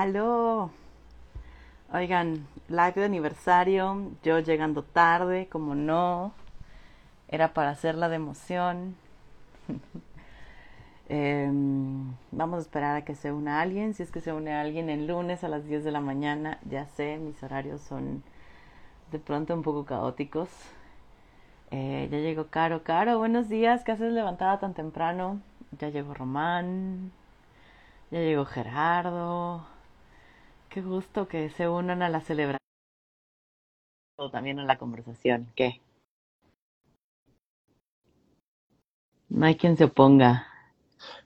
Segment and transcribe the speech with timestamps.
[0.00, 0.70] Aló.
[1.92, 6.32] Oigan, live de aniversario, yo llegando tarde, como no,
[7.28, 8.96] era para hacer la de emoción.
[11.12, 14.88] Em, vamos a esperar a que se una alguien, si es que se une alguien
[14.88, 18.22] el lunes a las 10 de la mañana, ya sé, mis horarios son
[19.10, 20.48] de pronto un poco caóticos.
[21.72, 25.40] Eh, ya llegó Caro, Caro, buenos días, ¿qué haces levantada tan temprano?
[25.78, 27.12] Ya llegó Román,
[28.10, 29.69] ya llegó Gerardo.
[30.70, 32.60] Qué gusto que se unan a la celebración
[34.16, 35.50] o también a la conversación.
[35.56, 35.80] ¿Qué?
[39.28, 40.46] No hay quien se oponga.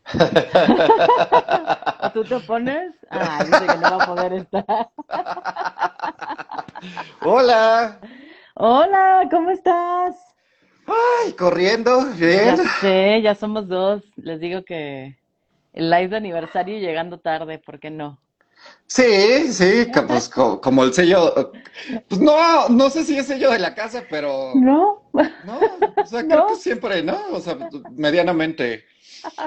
[2.15, 2.95] ¿Tú te opones?
[3.11, 4.65] Ah, dice que no va a poder estar.
[7.21, 8.01] Hola.
[8.55, 10.17] Hola, ¿cómo estás?
[10.87, 14.03] Ay, corriendo, Ya sé, ya somos dos.
[14.17, 15.19] Les digo que
[15.75, 18.24] el live de aniversario llegando tarde, ¿por qué no?
[18.87, 21.53] Sí, sí, que pues co- como el sello,
[22.09, 25.03] pues no, no sé si es sello de la casa, pero No,
[25.43, 25.59] no,
[26.01, 26.47] o sea, creo no.
[26.47, 27.19] que siempre, ¿no?
[27.33, 27.59] O sea,
[27.91, 28.85] medianamente.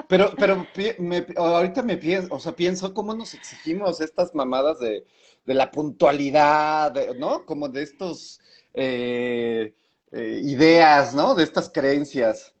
[0.08, 0.66] Pero, pero
[0.98, 5.04] me- ahorita me pienso, o sea, pienso cómo nos exigimos estas mamadas de,
[5.46, 7.44] de la puntualidad, de- ¿no?
[7.46, 8.40] Como de estos
[8.74, 9.74] eh,
[10.12, 11.34] eh, ideas, ¿no?
[11.34, 12.54] De estas creencias.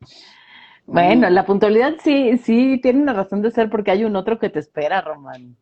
[0.86, 4.38] Bueno, Mm, la puntualidad sí, sí tiene una razón de ser porque hay un otro
[4.40, 5.56] que te espera, Román.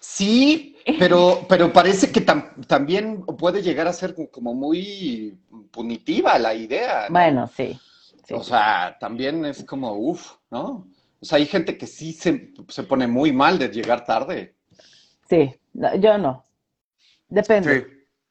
[0.00, 5.38] Sí, pero, pero parece que tam- también puede llegar a ser como muy
[5.70, 7.18] punitiva la idea, ¿no?
[7.18, 7.80] Bueno, sí,
[8.30, 10.88] O sí, sea, también es como, uff, ¿no?
[11.20, 14.56] O sea, hay gente que sí se, se pone muy mal de llegar tarde.
[15.28, 15.54] sí.
[15.74, 16.44] No, yo no.
[17.28, 17.86] Depende, Sí.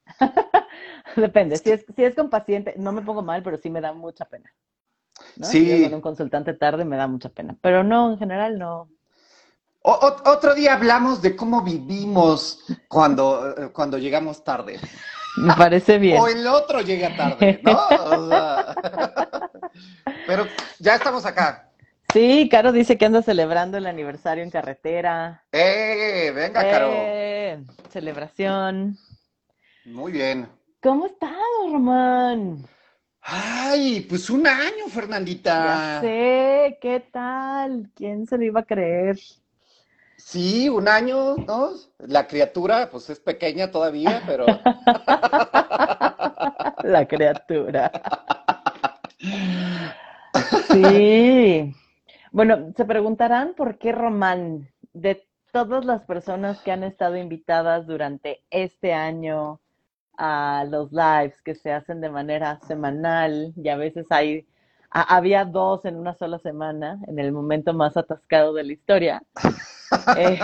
[1.16, 1.60] depende.
[1.60, 4.26] Si es, si es con paciente, no me pongo mal, pero sí me da mucha
[4.26, 4.54] pena,
[5.36, 5.58] ¿no?
[5.66, 6.02] Si con un Sí.
[6.02, 7.58] consultante tarde, me da mucha pena.
[7.62, 8.90] Pero no, en general no.
[9.90, 14.82] O- o- otro día hablamos de cómo vivimos cuando, eh, cuando llegamos tarde.
[15.38, 16.22] Me parece O bien.
[16.28, 17.80] el otro llega tarde, ¿no?
[17.88, 18.76] O sea,
[20.28, 20.46] pero
[20.80, 21.70] ya estamos acá.
[22.12, 25.46] Sí, Caro dice que anda celebrando el aniversario en carretera.
[25.54, 26.34] ¡Eh!
[26.36, 26.90] Venga, Caro.
[26.92, 27.64] ¡Eh!
[27.90, 28.98] Celebración.
[29.86, 30.50] Muy bien.
[30.84, 31.32] ¿Cómo estás,
[31.72, 32.66] Román?
[33.22, 36.02] Ay, pues un año, Ya Fernandita.
[36.02, 37.90] sé, ¿qué tal?
[37.96, 39.18] ¿Quién se lo iba a creer?
[40.30, 41.70] Sí, un año, ¿no?
[42.00, 44.46] La criatura, pues es pequeña todavía, pero
[46.84, 47.90] La criatura.
[50.68, 51.74] Sí.
[52.34, 58.44] Bueno, se preguntarán por qué Román, de todas las personas que han estado invitadas durante
[58.52, 59.62] este año
[60.18, 64.46] a los lives que se hacen de manera semanal, y a veces hay,
[64.92, 69.24] ha- había dos en una sola semana, en el momento más atascado de la historia.
[70.18, 70.38] Eh,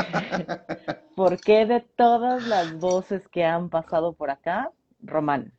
[1.16, 4.72] ¿por qué de todas las voces que han pasado por acá,
[5.02, 5.54] Román?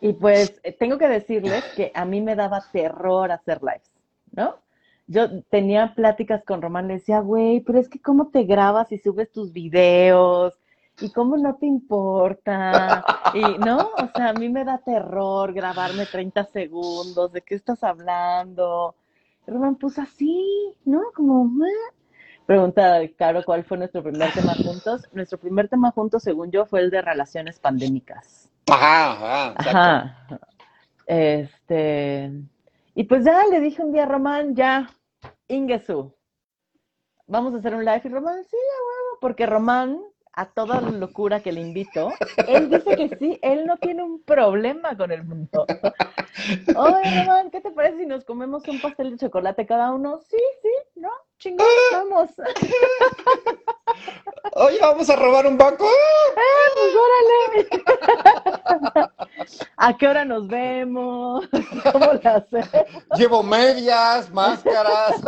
[0.00, 3.90] Y pues eh, tengo que decirles que a mí me daba terror hacer lives,
[4.32, 4.56] ¿no?
[5.08, 8.98] Yo tenía pláticas con Román, le decía, güey, pero es que cómo te grabas y
[8.98, 10.58] subes tus videos
[11.00, 13.04] y cómo no te importa.
[13.34, 17.82] Y no, o sea, a mí me da terror grabarme 30 segundos, ¿de qué estás
[17.82, 18.94] hablando?
[19.46, 21.00] Román, pues así, ¿no?
[21.14, 21.94] Como, "Ah".
[22.48, 25.06] Pregunta, Caro, ¿cuál fue nuestro primer tema juntos?
[25.12, 28.50] Nuestro primer tema juntos, según yo, fue el de relaciones pandémicas.
[28.70, 29.78] Ajá, ajá, exacto.
[29.78, 30.40] Ajá.
[31.06, 32.32] Este,
[32.94, 34.88] y pues ya le dije un día a Román, ya,
[35.46, 36.14] Ingesu,
[37.26, 38.00] vamos a hacer un live.
[38.02, 40.00] Y Román, sí, a huevo, porque Román,
[40.38, 42.12] a toda la locura que le invito,
[42.46, 45.66] él dice que sí, él no tiene un problema con el mundo.
[46.76, 50.20] Oye, Román, ¿qué te parece si nos comemos un pastel de chocolate cada uno?
[50.30, 51.10] Sí, sí, ¿no?
[51.38, 52.30] Chingón, vamos.
[54.54, 55.88] Oye, vamos a robar un banco.
[56.74, 57.68] Pues órale.
[59.76, 61.48] ¿A qué hora nos vemos?
[61.92, 62.68] ¿Cómo lo hacemos?
[63.16, 65.20] Llevo medias, máscaras.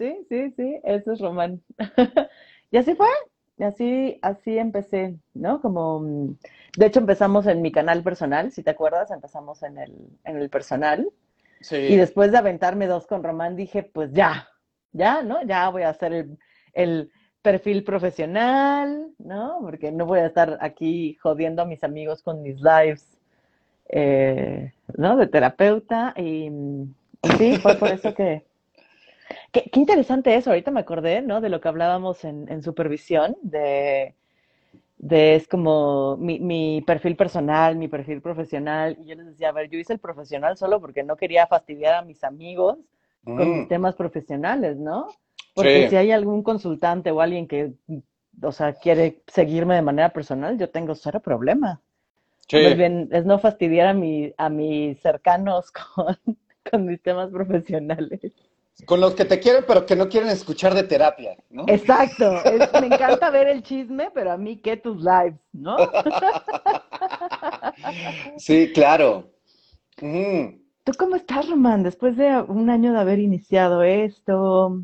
[0.00, 1.62] Sí, sí, sí, eso es Román.
[2.72, 3.08] Y así fue,
[3.58, 5.60] y así, así empecé, ¿no?
[5.60, 6.36] Como, mm,
[6.78, 9.92] de hecho empezamos en mi canal personal, si te acuerdas, empezamos en el,
[10.24, 11.10] en el personal.
[11.60, 11.96] Y Sí.
[11.96, 14.48] después de aventarme dos con Román, dije, pues ya,
[14.92, 15.42] ya, ¿no?
[15.44, 16.38] Ya voy a hacer el,
[16.74, 17.10] el
[17.42, 19.58] perfil profesional, ¿no?
[19.62, 23.18] Porque no voy a estar aquí jodiendo a mis amigos con mis lives,
[23.88, 25.16] eh, ¿no?
[25.16, 26.14] De terapeuta.
[26.16, 26.46] Y,
[27.22, 28.48] y sí, fue por eso que...
[29.52, 31.40] Qué, qué interesante eso, ahorita me acordé, ¿no?
[31.40, 34.14] De lo que hablábamos en, en supervisión, de,
[34.98, 38.96] de es como mi, mi perfil personal, mi perfil profesional.
[39.00, 41.94] Y yo les decía, a ver, yo hice el profesional solo porque no quería fastidiar
[41.96, 42.78] a mis amigos
[43.34, 43.68] con mis Mm.
[43.68, 45.08] temas profesionales, ¿no?
[45.54, 47.74] Porque si hay algún consultante o alguien que,
[48.42, 51.80] o sea, quiere seguirme de manera personal, yo tengo cero problema.
[52.54, 56.16] Más bien, es no fastidiar a, mi, a mis cercanos con,
[56.70, 58.20] con mis temas profesionales.
[58.86, 61.64] Con los que te quieren, pero que no quieren escuchar de terapia, ¿no?
[61.66, 62.42] Exacto.
[62.80, 65.76] me encanta ver el chisme, pero a mí qué tus lives, ¿no?
[68.36, 69.30] sí, claro.
[69.96, 71.82] ¿Tú cómo estás, Román?
[71.82, 74.82] Después de un año de haber iniciado esto,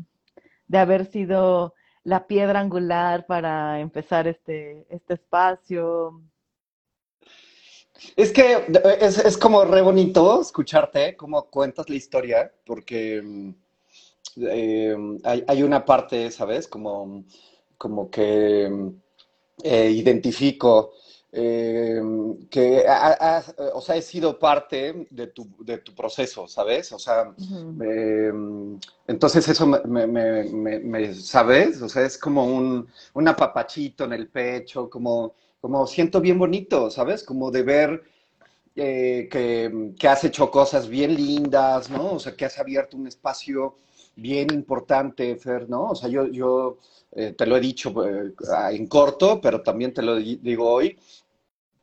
[0.67, 1.73] de haber sido
[2.03, 6.21] la piedra angular para empezar este, este espacio.
[8.15, 8.65] Es que
[9.01, 13.49] es, es como re bonito escucharte cómo cuentas la historia, porque mm,
[14.35, 16.67] eh, hay, una parte, ¿sabes?
[16.67, 17.23] Como,
[17.77, 18.69] como que
[19.63, 20.93] eh, identifico
[21.31, 22.01] eh,
[22.49, 22.85] que,
[23.73, 26.91] o sea, he sido parte de tu, de tu proceso, ¿sabes?
[26.91, 27.33] O sea,
[29.07, 31.81] entonces eso me, ¿sabes?
[31.81, 36.89] O sea, es como un, un apapachito en el pecho, como, como siento bien bonito,
[36.89, 37.23] ¿sabes?
[37.23, 38.03] Como de ver...
[38.75, 39.27] que,
[39.97, 42.13] que, has hecho cosas bien lindas, ¿no?
[42.13, 43.75] O sea, que has abierto un espacio
[44.17, 45.89] bien importante, Fer, ¿no?
[45.91, 46.79] O sea, yo, yo
[47.11, 48.33] eh, te lo he dicho eh,
[48.71, 50.97] en corto, pero también te lo digo hoy.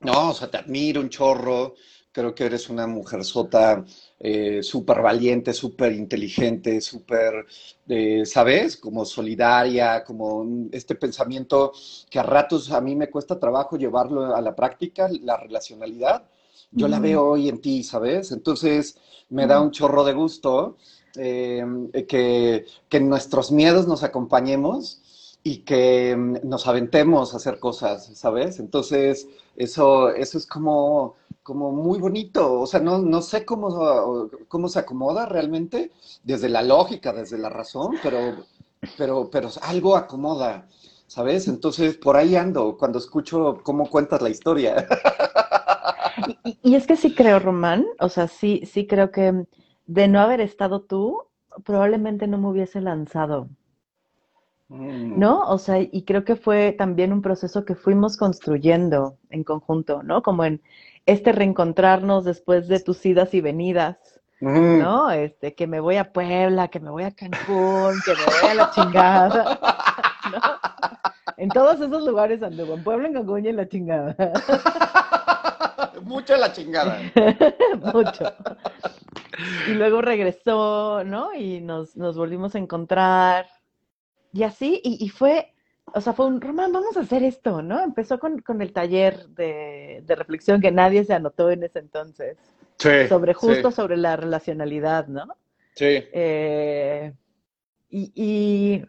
[0.00, 1.74] No, o sea, te admiro un chorro.
[2.12, 3.84] Creo que eres una mujer sota
[4.20, 7.46] eh, súper valiente, súper inteligente, súper,
[8.24, 8.76] ¿sabes?
[8.76, 11.72] Como solidaria, como este pensamiento
[12.08, 16.24] que a ratos a mí me cuesta trabajo llevarlo a la práctica, la relacionalidad.
[16.70, 18.30] Yo la veo hoy en ti, ¿sabes?
[18.32, 18.96] Entonces
[19.30, 20.76] me da un chorro de gusto
[21.16, 21.64] eh,
[22.08, 25.00] que, que nuestros miedos nos acompañemos
[25.42, 28.58] y que mm, nos aventemos a hacer cosas, ¿sabes?
[28.58, 32.60] Entonces, eso, eso es como, como muy bonito.
[32.60, 35.92] O sea, no, no sé cómo, cómo se acomoda realmente,
[36.24, 38.44] desde la lógica, desde la razón, pero,
[38.96, 40.66] pero, pero algo acomoda,
[41.06, 41.46] ¿sabes?
[41.46, 44.88] Entonces, por ahí ando cuando escucho cómo cuentas la historia.
[46.62, 49.46] Y, es que sí creo, Román, o sea, sí, sí creo que
[49.86, 51.22] de no haber estado tú,
[51.64, 53.48] probablemente no me hubiese lanzado.
[54.68, 55.18] Mm.
[55.18, 55.40] ¿No?
[55.48, 60.22] O sea, y creo que fue también un proceso que fuimos construyendo en conjunto, ¿no?
[60.22, 60.62] Como en
[61.06, 63.98] este reencontrarnos después de tus idas y venidas,
[64.40, 64.78] mm.
[64.78, 65.10] ¿no?
[65.10, 68.54] Este, que me voy a Puebla, que me voy a Cancún, que me voy a
[68.54, 69.58] la chingada,
[70.32, 70.40] ¿no?
[71.36, 74.16] En todos esos lugares anduvo, en Puebla, en Cancún y en la chingada.
[76.02, 77.00] Mucho la chingada.
[77.92, 78.32] Mucho.
[79.68, 81.34] Y luego regresó, ¿no?
[81.34, 83.46] Y nos, nos volvimos a encontrar.
[84.32, 85.52] Y así, y, fue,
[85.94, 87.82] o sea, fue un, Román, vamos a hacer esto, ¿no?
[87.82, 92.36] Empezó con, con el taller de, de, reflexión que nadie se anotó en ese entonces.
[92.78, 93.06] Sí.
[93.08, 95.36] Sobre justo sobre la relacionalidad, ¿no?
[95.76, 96.04] Sí.
[96.12, 97.12] Eh,
[97.90, 98.84] y, y,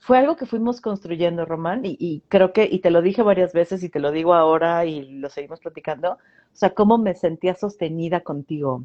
[0.00, 3.52] fue algo que fuimos construyendo, Román, y, y, creo que, y te lo dije varias
[3.52, 6.18] veces y te lo digo ahora y lo seguimos platicando, o
[6.56, 8.84] sea, cómo me sentía sostenida contigo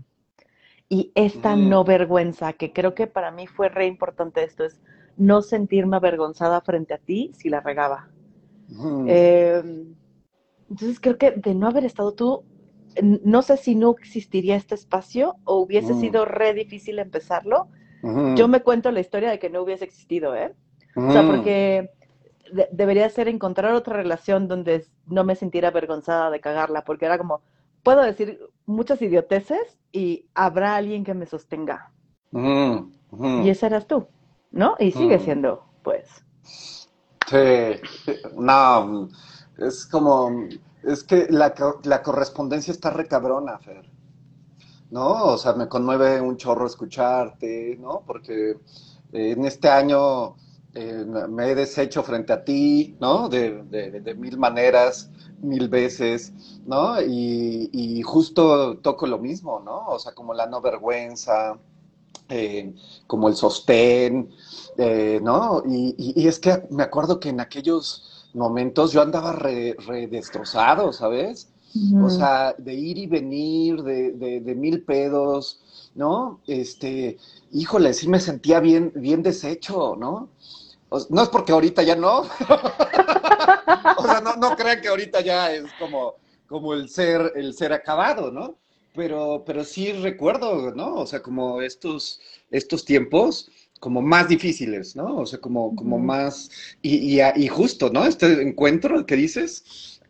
[0.89, 4.79] y esta no vergüenza, que creo que para mí fue re importante esto, es
[5.17, 8.09] no sentirme avergonzada frente a ti si la regaba.
[9.07, 9.95] Em,
[10.69, 12.43] entonces creo que de no haber estado tú,
[13.01, 17.67] no sé si no existiría este espacio o hubiese sido re difícil empezarlo.
[18.35, 20.53] Yo me cuento la historia de que no hubiese existido, ¿eh?
[20.95, 21.91] O sea, porque
[22.71, 27.41] debería ser encontrar otra relación donde no me sintiera avergonzada de cagarla, porque era como,
[27.83, 31.91] puedo decir muchas idioteces y habrá alguien que me sostenga.
[32.31, 34.07] Y ese eras tú,
[34.51, 34.75] ¿no?
[34.79, 36.07] Y sigue siendo, pues.
[37.27, 37.81] Sí,
[38.35, 39.09] no,
[39.57, 40.47] es como,
[40.83, 41.53] es que la,
[41.83, 43.89] la correspondencia está recabrona, Fer.
[44.91, 45.25] ¿No?
[45.25, 48.03] O sea, me conmueve un chorro escucharte, ¿no?
[48.05, 48.51] Porque
[49.11, 50.35] eh, en este año
[50.77, 53.29] eh, me he deshecho frente a ti, ¿no?
[53.29, 55.09] De, de, mil maneras,
[55.41, 56.33] mil veces,
[56.65, 57.01] ¿no?
[57.01, 59.87] Y, justo toco lo mismo, ¿no?
[59.87, 61.57] O sea, como la no vergüenza,
[62.27, 62.73] eh,
[63.07, 64.29] como el sostén,
[64.77, 65.63] eh, ¿no?
[65.65, 69.77] Y, es que me acuerdo que en aquellos momentos yo andaba re,
[70.11, 71.53] destrozado, ¿sabes?
[72.01, 75.61] O sea, de ir y venir, de, de, mil pedos,
[75.93, 76.41] ¿no?
[76.47, 77.17] Este,
[77.51, 80.29] híjole, sí me sentía bien, bien deshecho, ¿no?
[81.09, 82.19] No es porque ahorita ya no.
[83.97, 86.15] o sea, no, no crean que ahorita ya es como,
[86.47, 88.57] como el ser, el ser acabado, ¿no?
[88.93, 90.95] Pero, pero sí recuerdo, ¿no?
[90.95, 93.49] O sea, como estos, estos tiempos
[93.79, 95.17] como más difíciles, ¿no?
[95.17, 96.49] O sea, como, como más,
[96.81, 98.05] y, y, y, justo, ¿no?
[98.05, 100.01] Este encuentro que dices,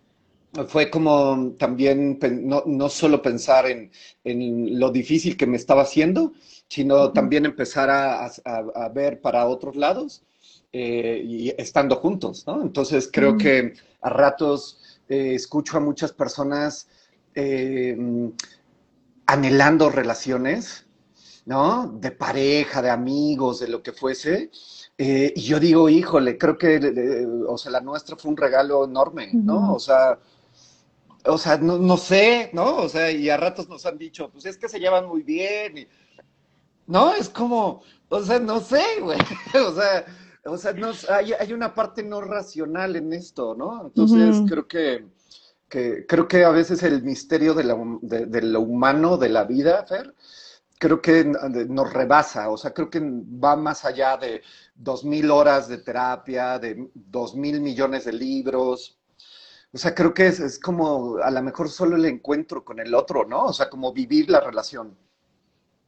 [0.68, 3.92] fue como también no, no solo pensar en,
[4.24, 6.34] en, lo difícil que me estaba haciendo,
[6.70, 10.24] sino también empezar a, a, ver para otros lados
[10.78, 12.62] eh, y estando juntos, ¿no?
[12.62, 16.90] Entonces creo que a ratos eh, escucho a muchas personas
[17.34, 17.98] eh,
[19.26, 20.86] anhelando relaciones,
[21.46, 21.88] ¿no?
[21.88, 24.52] De pareja, de amigos, de lo que fuese.
[24.98, 29.76] y yo digo, híjole, creo que, o sea, la nuestra fue un regalo enorme, ¿no?
[29.76, 30.20] O sea,
[31.24, 32.80] o sea, no, no, sé, ¿no?
[32.80, 35.88] O sea, y a ratos nos han dicho, pues es que se llevan muy bien.
[36.86, 39.20] no, es como, o sea, no sé, güey.
[39.70, 40.06] o sea,
[40.46, 43.86] o sea, no, hay, hay, una parte no racional en esto, ¿no?
[43.86, 45.06] Entonces, creo que,
[45.68, 49.86] que, creo que a veces el misterio de, la, de, lo humano, de la vida,
[49.86, 50.14] Fer,
[50.78, 54.42] creo que nos rebasa, o sea, creo que va más allá de
[54.76, 59.00] dos mil horas de terapia, de dos mil millones de libros,
[59.76, 62.96] o sea, creo que es, es, como a lo mejor solo el encuentro con el
[62.96, 63.44] otro, ¿no?
[63.44, 64.96] O sea, como vivir la relación.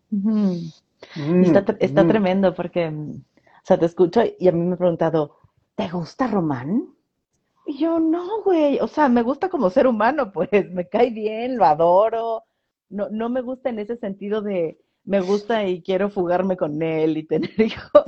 [0.10, 0.58] Mm,
[1.44, 2.08] está, mm.
[2.10, 2.94] tremendo porque,
[3.68, 5.36] sea, te escucho y a mí me he preguntado,
[5.76, 6.88] ¿te gusta Román?
[7.66, 11.58] Y yo, no, güey, o sea, me gusta como ser humano, pues, me cae bien,
[11.58, 12.44] lo adoro.
[12.90, 17.18] No, no me gusta en ese sentido de, me gusta y quiero fugarme con él
[17.18, 18.04] y tener hijos.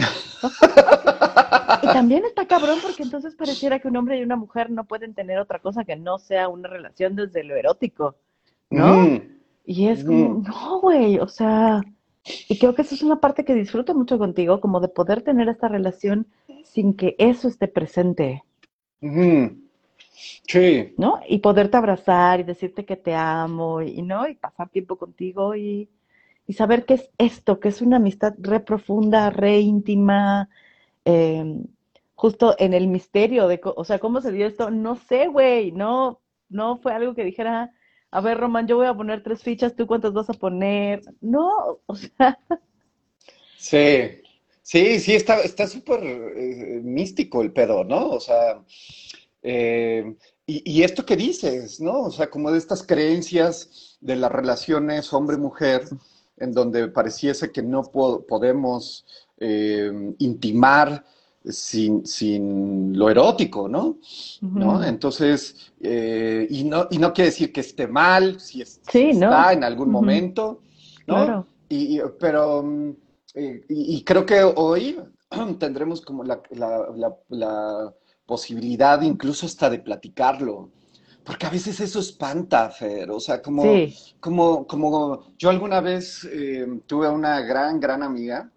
[1.83, 5.13] y también está cabrón porque entonces pareciera que un hombre y una mujer no pueden
[5.13, 8.15] tener otra cosa que no sea una relación desde lo erótico,
[8.69, 9.01] ¿no?
[9.01, 9.39] Mm.
[9.65, 10.43] Y es como, mm.
[10.43, 11.81] no, güey, o sea,
[12.47, 15.49] y creo que eso es una parte que disfruto mucho contigo, como de poder tener
[15.49, 16.27] esta relación
[16.63, 18.43] sin que eso esté presente.
[20.47, 20.93] Sí.
[20.97, 21.21] ¿No?
[21.27, 24.27] Y poderte abrazar y decirte que te amo y, ¿no?
[24.27, 25.89] Y pasar tiempo contigo y
[26.49, 30.49] y saber qué es esto, que es una amistad re profunda, re íntima,
[31.05, 31.65] em,
[32.15, 36.21] justo en el misterio de, o sea, cómo se dio esto, no sé, güey, no,
[36.49, 37.71] no fue algo que dijera,
[38.11, 41.01] a ver, Román, yo voy a poner tres fichas, ¿tú cuántas vas a poner?
[41.21, 42.39] No, o sea.
[43.57, 44.21] Sí,
[44.61, 48.11] sí, sí, está está súper eh, místico el pedo, ¿no?
[48.11, 48.63] O sea,
[49.43, 52.03] eh, y, y, esto que dices, ¿no?
[52.03, 55.83] O sea, como de estas creencias de las relaciones hombre-mujer,
[56.37, 59.05] en donde pareciese que no podemos
[59.37, 61.05] eh, intimar
[61.49, 63.97] sin, sin, lo erótico, ¿no?
[64.41, 64.83] ¿No?
[64.83, 69.89] Entonces, eh, y, no, y no quiere decir que esté mal, si, está en algún
[69.89, 70.61] momento,
[71.07, 71.15] ¿no?
[71.15, 71.47] Claro.
[71.69, 72.95] Y, pero,
[73.35, 74.99] eh, y, creo que hoy
[75.59, 77.93] tendremos como la, la, la
[78.25, 80.69] posibilidad incluso hasta de platicarlo,
[81.23, 83.11] porque a veces eso espanta, Fer.
[83.11, 83.63] O sea, como,
[84.19, 88.51] como, como yo alguna vez eh, tuve una gran, gran amiga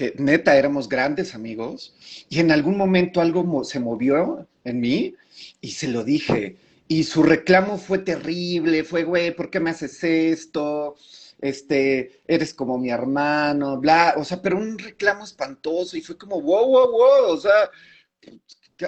[0.00, 1.94] que neta éramos grandes amigos
[2.30, 5.14] y en algún momento algo se movió en mí
[5.60, 6.56] y se lo dije.
[6.88, 10.96] Y su reclamo fue terrible, fue, güey, ¿por qué me haces esto?
[11.38, 16.40] Este, eres como mi hermano, bla, o sea, pero un reclamo espantoso y fue como,
[16.40, 17.70] wow, wow, wow, o sea,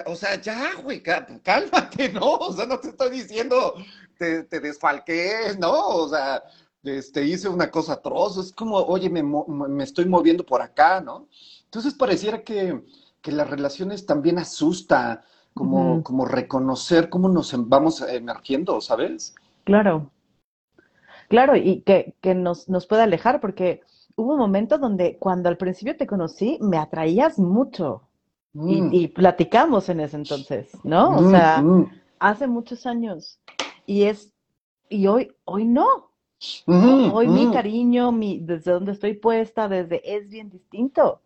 [0.07, 2.37] o sea, ya, güey, cálmate, ¿no?
[2.37, 3.75] O sea, no te estoy diciendo,
[4.17, 5.89] te, te desfalqué, ¿no?
[5.89, 6.41] O sea,
[6.83, 11.27] este, hice una cosa atroz, es como, oye, me, me estoy moviendo por acá, ¿no?
[11.65, 12.83] Entonces pareciera que,
[13.21, 15.23] que las relaciones también asusta,
[15.53, 19.35] como, como reconocer cómo nos vamos emergiendo, ¿sabes?
[19.63, 20.09] Claro,
[21.29, 23.81] claro, y que, que nos, nos puede alejar, porque
[24.15, 28.01] hubo un momento donde cuando al principio te conocí, me atraías mucho.
[28.53, 28.93] Mm.
[28.93, 31.17] Y, platicamos en ese entonces, ¿no?
[31.17, 31.91] O mm, sea, mm.
[32.19, 33.39] hace muchos años.
[33.87, 34.31] Y es,
[34.89, 36.11] y hoy, hoy no.
[36.65, 41.21] Hoy mi cariño, mi, desde donde estoy puesta, desde es bien distinto.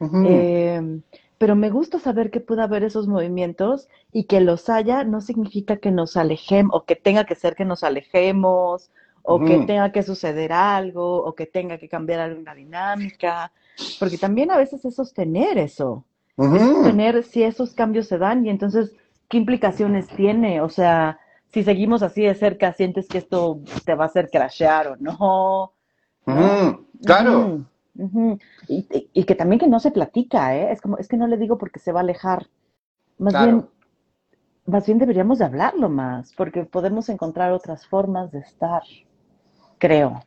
[0.00, 1.02] Em,
[1.38, 5.76] pero me gusta saber que puede haber esos movimientos y que los haya no significa
[5.76, 8.90] que nos alejemos o que tenga que ser que nos alejemos
[9.22, 13.52] o que tenga que suceder algo o que tenga que cambiar alguna dinámica,
[14.00, 16.04] porque también a veces es sostener eso
[16.82, 18.94] tener si esos cambios se dan y entonces,
[19.28, 20.60] ¿qué implicaciones tiene?
[20.60, 21.18] O sea,
[21.52, 25.74] si seguimos así de cerca, ¿sientes que esto te va a hacer crashear o no?
[27.04, 27.66] Claro.
[28.68, 30.72] y, que también que no se platica, ¿eh?
[30.72, 32.48] Es como, es que no le digo porque se va a alejar.
[33.18, 33.68] Más bien,
[34.66, 38.82] más bien deberíamos de hablarlo más, porque podemos encontrar otras formas de estar,
[39.78, 40.24] creo.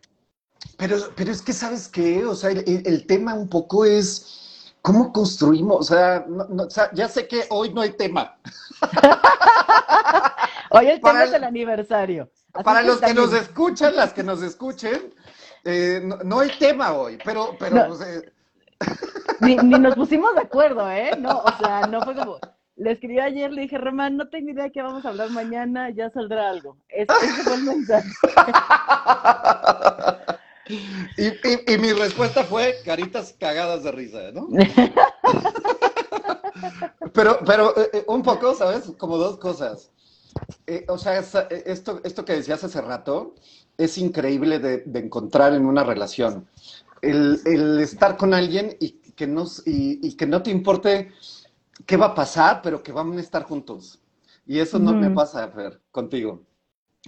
[0.77, 2.25] Pero, pero es que, ¿sabes qué?
[2.25, 4.45] O sea, el tema un poco es
[4.85, 5.89] ¿Cómo construimos?
[5.89, 8.37] O sea, ya sé que hoy no hay tema.
[10.75, 12.29] hoy el tema es el aniversario.
[12.63, 15.13] para los que nos escuchan, las que nos escuchen,
[15.63, 17.55] eh, no, hay tema hoy, pero...
[17.59, 17.95] pero
[19.41, 21.11] ni, nos pusimos de acuerdo, ¿eh?
[21.17, 22.39] No, o sea, no fue como...
[22.75, 25.89] le escribí ayer, le dije, Román, no tengo idea de qué vamos a hablar mañana,
[25.89, 26.77] ya saldrá algo.
[26.89, 27.13] ese
[27.43, 28.09] fue el mensaje.
[30.67, 34.47] Y, mi respuesta fue caritas cagadas de risa, ¿no?
[37.13, 38.91] pero, pero eh, eh, un poco, ¿sabes?
[38.97, 39.91] Como dos cosas.
[40.67, 43.35] Eh, o sea, esto, esto que decías hace rato
[43.77, 46.47] es increíble de, encontrar en una relación.
[47.01, 51.11] El, estar con alguien y que, no, y, que no te importe
[51.85, 53.99] qué va a pasar, pero que van a estar juntos.
[54.45, 56.43] Y eso no me pasa, Fer, contigo.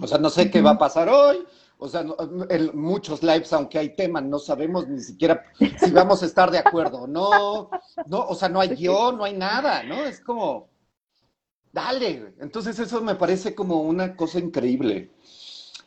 [0.00, 1.44] O sea, no sé qué va a pasar hoy,
[1.78, 2.04] o sea,
[2.50, 6.58] en muchos lives, aunque hay temas, no sabemos ni siquiera si vamos a estar de
[6.58, 7.06] acuerdo.
[7.06, 7.70] No,
[8.06, 10.04] no, o sea, no hay guion, no hay nada, ¿no?
[10.04, 10.68] Es como,
[11.72, 12.34] dale.
[12.40, 15.10] Entonces eso me parece como una cosa increíble.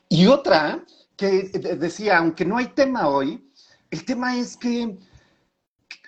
[0.09, 0.83] Y otra
[1.15, 1.43] que
[1.79, 3.43] decía, aunque no hay tema hoy,
[3.89, 4.97] el tema es que,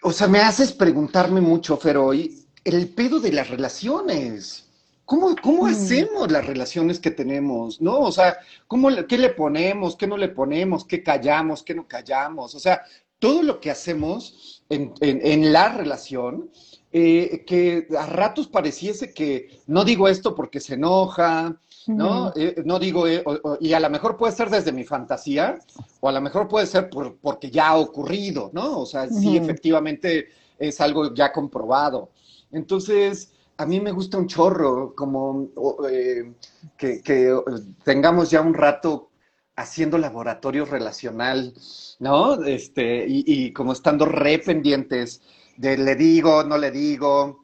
[0.02, 4.70] o sea, me haces preguntarme mucho, Fer, hoy, el pedo de las relaciones.
[5.06, 5.68] ¿Cómo, cómo mm.
[5.68, 7.82] hacemos las relaciones que tenemos?
[7.82, 8.00] ¿No?
[8.00, 8.38] O sea,
[8.68, 9.98] ¿cómo, ¿qué le ponemos?
[9.98, 10.86] ¿Qué no le ponemos?
[10.86, 11.62] ¿Qué callamos?
[11.62, 12.56] ¿Qué no callamos?
[12.56, 12.84] O sea,
[13.20, 16.50] todo lo que hacemos en, en, la relación,
[16.94, 22.32] eh, que a ratos pareciese que no digo esto porque se enoja, ¿no?
[22.36, 23.24] Eh, no digo, eh,
[23.60, 25.60] y a lo mejor puede ser desde mi fantasía,
[26.00, 28.80] o a lo mejor puede ser por, porque ya ha ocurrido, ¿no?
[28.80, 32.12] O sea, sí, efectivamente es algo ya comprobado.
[32.52, 35.50] Entonces, a mí me gusta un chorro, como
[35.90, 36.34] eh,
[36.78, 37.36] que,
[37.84, 39.10] tengamos ya un rato
[39.56, 41.54] haciendo laboratorio relacional,
[42.00, 42.44] ¿no?
[42.44, 45.22] Este, y, como estando re pendientes
[45.58, 47.44] de le digo, no le digo,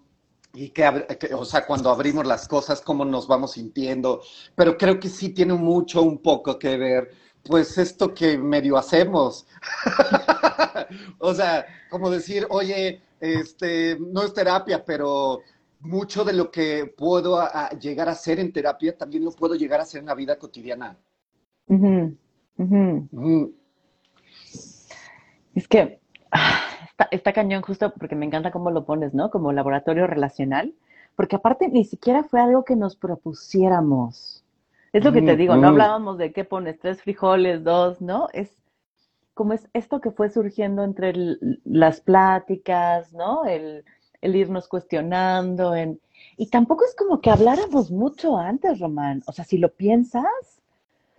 [0.54, 0.88] y que,
[1.34, 4.22] o sea, cuando abrimos las cosas, cómo nos vamos sintiendo.
[4.56, 7.12] Pero creo que sí tiene mucho, un poco que ver,
[7.44, 9.46] pues esto que medio hacemos.
[11.20, 15.42] o sea, como decir, oye, este, no es terapia, pero
[15.82, 17.40] mucho de lo que puedo
[17.80, 20.98] llegar a hacer en terapia también lo puedo llegar a hacer en la vida cotidiana.
[25.56, 26.00] Es que
[26.32, 26.62] ah,
[27.12, 29.30] está, cañón justo porque me encanta cómo lo pones, ¿no?
[29.30, 30.74] Como laboratorio relacional,
[31.16, 34.44] porque aparte ni siquiera fue algo que nos propusiéramos.
[34.92, 38.28] Es lo que te digo, no hablábamos de qué pones, tres frijoles, dos, ¿no?
[38.34, 38.52] Es
[39.36, 41.14] como es esto que fue surgiendo entre
[41.64, 43.46] las pláticas, ¿no?
[43.46, 43.86] El,
[44.22, 45.76] el irnos cuestionando.
[45.76, 46.00] En...
[46.38, 49.24] Y tampoco es como que habláramos mucho antes, Román.
[49.28, 50.24] O sea, si lo piensas.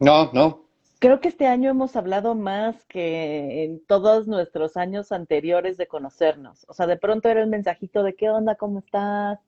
[0.01, 0.65] No, no.
[1.01, 6.67] Creo que este año hemos hablado más que en todos nuestros años anteriores de conocernos.
[6.69, 9.39] O sea, de pronto era el mensajito de qué onda, cómo estás,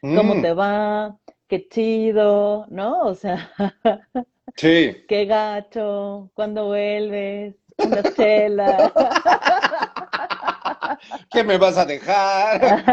[0.00, 0.42] cómo mm.
[0.42, 3.00] te va, qué chido, ¿no?
[3.00, 3.50] O sea,
[4.54, 5.04] sí.
[5.08, 8.92] qué gacho, cuándo vuelves, una chela.
[11.32, 12.84] ¿Qué me vas a dejar?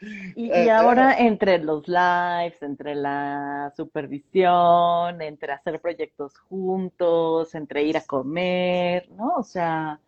[0.00, 1.26] y, eh, ahora eh.
[1.26, 9.34] entre los lives, entre la supervisión, entre hacer proyectos juntos, entre ir a comer, ¿no?
[9.36, 10.00] O sea,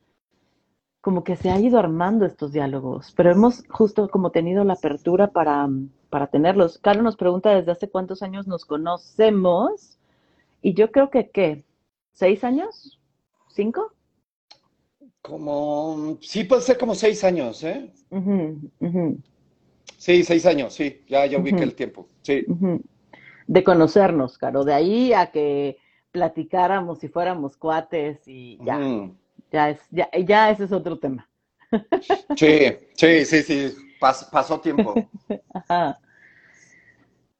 [1.00, 5.28] como que se ha ido armando estos diálogos, pero hemos justo como tenido la apertura
[5.28, 5.68] para,
[6.10, 6.78] para tenerlos.
[6.78, 9.98] Carlos nos pregunta desde hace cuántos años nos conocemos
[10.60, 11.64] y yo creo que, ¿qué?
[12.12, 13.00] ¿Seis años?
[13.48, 13.92] ¿Cinco?
[15.22, 17.92] Como, sí, puede ser como seis años, ¿eh?
[19.96, 22.44] Sí, seis años, sí, ya, ya ubiqué el tiempo, sí.
[23.46, 25.78] De conocernos, Caro, de ahí a que
[26.12, 28.80] platicáramos y fuéramos cuates y ya,
[29.50, 31.28] ya, es, ya, ya ese es otro tema.
[32.36, 34.94] Sí, sí, sí, sí, pasó tiempo.
[35.54, 35.98] Ajá.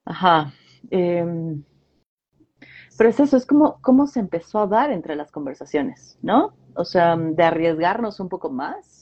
[0.05, 0.53] Ajá.
[0.91, 1.63] Em,
[2.97, 6.55] pero es eso, es como cómo se empezó a dar entre las conversaciones, ¿no?
[6.75, 8.98] O sea, de arriesgarnos un poco más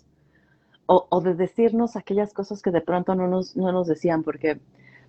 [0.86, 4.60] o, de decirnos aquellas cosas que de pronto no nos, no nos decían, porque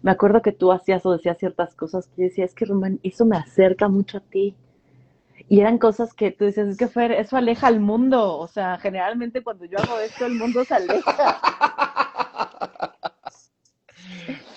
[0.02, 3.00] me acuerdo que tú hacías o decías ciertas cosas que yo decía, es que Román,
[3.04, 4.56] eso me acerca mucho a ti.
[5.50, 8.38] Y eran cosas que tú decías, es que Fer, eso aleja al mundo.
[8.38, 11.42] O sea, generalmente cuando yo hago esto, el mundo se aleja.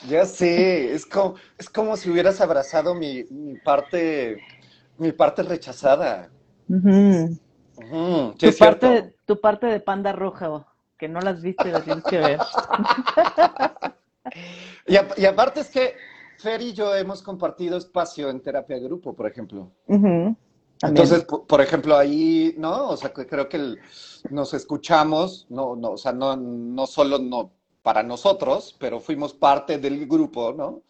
[0.09, 3.23] Ya sé, es como, es como si hubieras abrazado mi,
[3.65, 4.39] parte,
[4.99, 6.31] mi parte rechazada.
[6.67, 10.67] tu, parte, tu parte de panda roja,
[11.01, 12.39] que no las viste, las tienes que ver.
[15.17, 15.95] y, aparte es que
[16.39, 19.71] Fer y yo hemos compartido espacio en terapia de grupo, por ejemplo.
[20.83, 22.91] Entonces, por, ejemplo, ahí, ¿no?
[22.91, 23.77] O sea, creo que
[24.31, 27.51] nos escuchamos, no, no, o sea, no, no solo no,
[27.83, 30.83] para nosotros, pero fuimos parte del grupo, ¿no?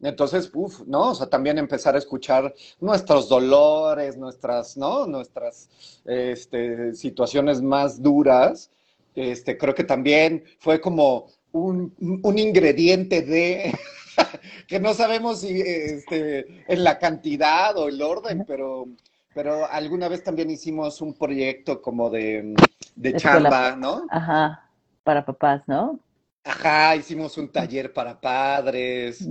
[0.00, 1.10] Entonces, uff, ¿no?
[1.10, 5.06] O sea, también empezar a escuchar nuestros dolores, nuestras, ¿no?
[5.06, 5.68] Nuestras
[6.04, 8.70] este, situaciones más duras.
[9.16, 13.74] Este, creo que también fue como un, un ingrediente de
[14.68, 18.86] que no sabemos si este, en la cantidad o el orden, pero,
[19.34, 22.54] pero alguna vez también hicimos un proyecto como de,
[22.94, 24.06] de chamba, ¿no?
[24.10, 24.70] Ajá,
[25.02, 25.98] para papás, ¿no?
[26.44, 29.28] Ajá, hicimos un taller para padres,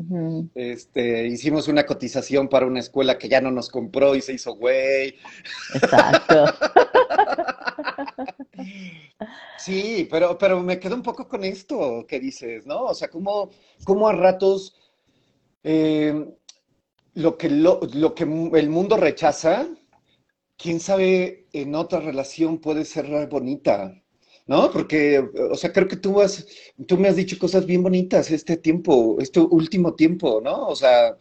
[0.54, 4.56] este, hicimos una cotización para una escuela que ya no nos compró y se hizo
[4.56, 5.16] güey.
[5.76, 6.46] Exacto.
[9.58, 12.86] Sí, pero, pero me quedo un poco con esto que dices, ¿no?
[12.86, 13.50] O sea, como,
[13.84, 14.76] como a ratos
[15.64, 16.26] eh,
[17.14, 19.68] lo, que, lo, lo que el mundo rechaza,
[20.58, 24.02] quién sabe en otra relación puede ser bonita,
[24.48, 24.72] ¿no?
[24.72, 25.20] Porque,
[25.52, 26.46] o sea, creo que tú, has,
[26.88, 30.68] tú me has dicho cosas bien bonitas este tiempo, este último tiempo, ¿no?
[30.68, 31.18] O sea,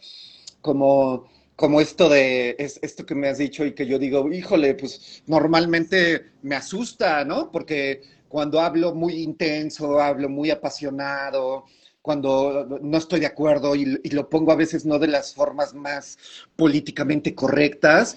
[0.61, 1.27] como
[1.57, 5.23] como esto de es, esto que me has dicho y que yo digo, híjole, pues
[5.27, 7.51] normalmente me asusta, ¿no?
[7.51, 11.65] Porque cuando hablo muy intenso, hablo muy apasionado,
[12.03, 16.19] cuando no estoy de acuerdo y, lo pongo a veces no de las formas más
[16.57, 18.17] políticamente correctas,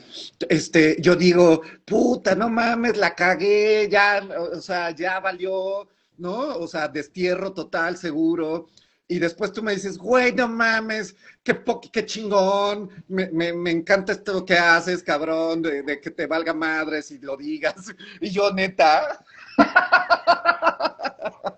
[0.49, 6.57] este, yo digo, puta, no mames, la cagué, ya, o sea, ya valió, ¿no?
[6.57, 8.67] O sea, destierro total, seguro
[9.09, 11.57] y después tú me dices, güey, no mames, qué,
[11.93, 17.17] qué chingón, me, me, encanta esto que haces, cabrón, de, que te valga madre si
[17.19, 17.75] lo digas.
[18.21, 19.23] Y yo, neta.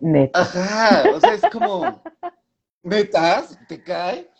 [0.00, 0.40] Neta.
[0.40, 2.02] Ajá, o sea, es como,
[2.82, 4.30] neta, ¿te cae?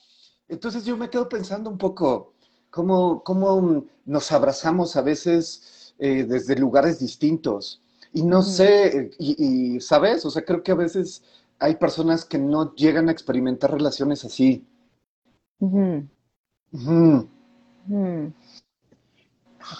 [0.48, 2.32] Entonces yo me quedo pensando un poco
[2.70, 7.79] cómo, cómo nos abrazamos a veces eh, desde lugares distintos
[8.12, 11.22] y no sé, y, sabes, o sea, creo que a veces
[11.58, 14.66] hay personas que no llegan a experimentar relaciones así.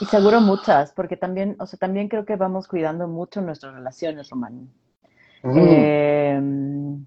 [0.00, 4.28] Y seguro muchas, porque también, o sea, también creo que vamos cuidando mucho nuestras relaciones,
[4.30, 4.70] Román.
[5.42, 7.06] Em,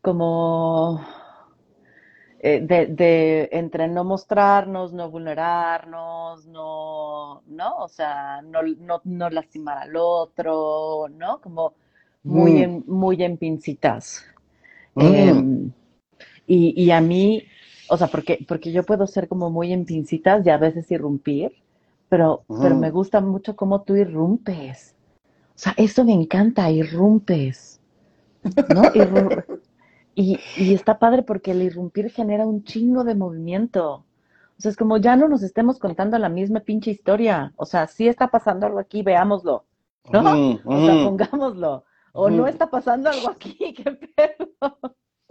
[0.00, 1.04] como
[2.44, 7.76] eh, de, de, entre no mostrarnos, no vulnerarnos, no, ¿no?
[7.78, 11.40] O sea, no, no, no lastimar al otro, ¿no?
[11.40, 11.74] Como
[12.24, 12.62] muy, mm.
[12.62, 14.24] en, muy en pincitas.
[14.96, 15.14] Mm.
[15.14, 15.72] Em,
[16.48, 17.44] y, y, a mí,
[17.88, 21.52] o sea, porque, porque yo puedo ser como muy en pincitas y a veces irrumpir,
[22.08, 24.96] pero, pero me gusta mucho cómo tú irrumpes.
[25.54, 27.80] O sea, eso me encanta, irrumpes.
[28.74, 28.82] ¿No?
[30.14, 34.04] Y, y, está padre porque el irrumpir genera un chingo de movimiento.
[34.58, 37.52] O sea, es como ya no nos estemos contando la misma pinche historia.
[37.56, 39.64] O sea, si está pasando algo aquí, veámoslo.
[40.10, 40.58] ¿No?
[40.64, 41.84] o sea, pongámoslo.
[42.12, 44.78] O no está pasando algo aquí, qué pedo.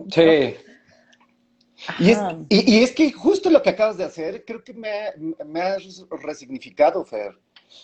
[0.10, 0.56] Sí.
[2.00, 4.90] Y es, y, es, que justo lo que acabas de hacer, creo que me,
[5.46, 7.40] me has resignificado, Fer.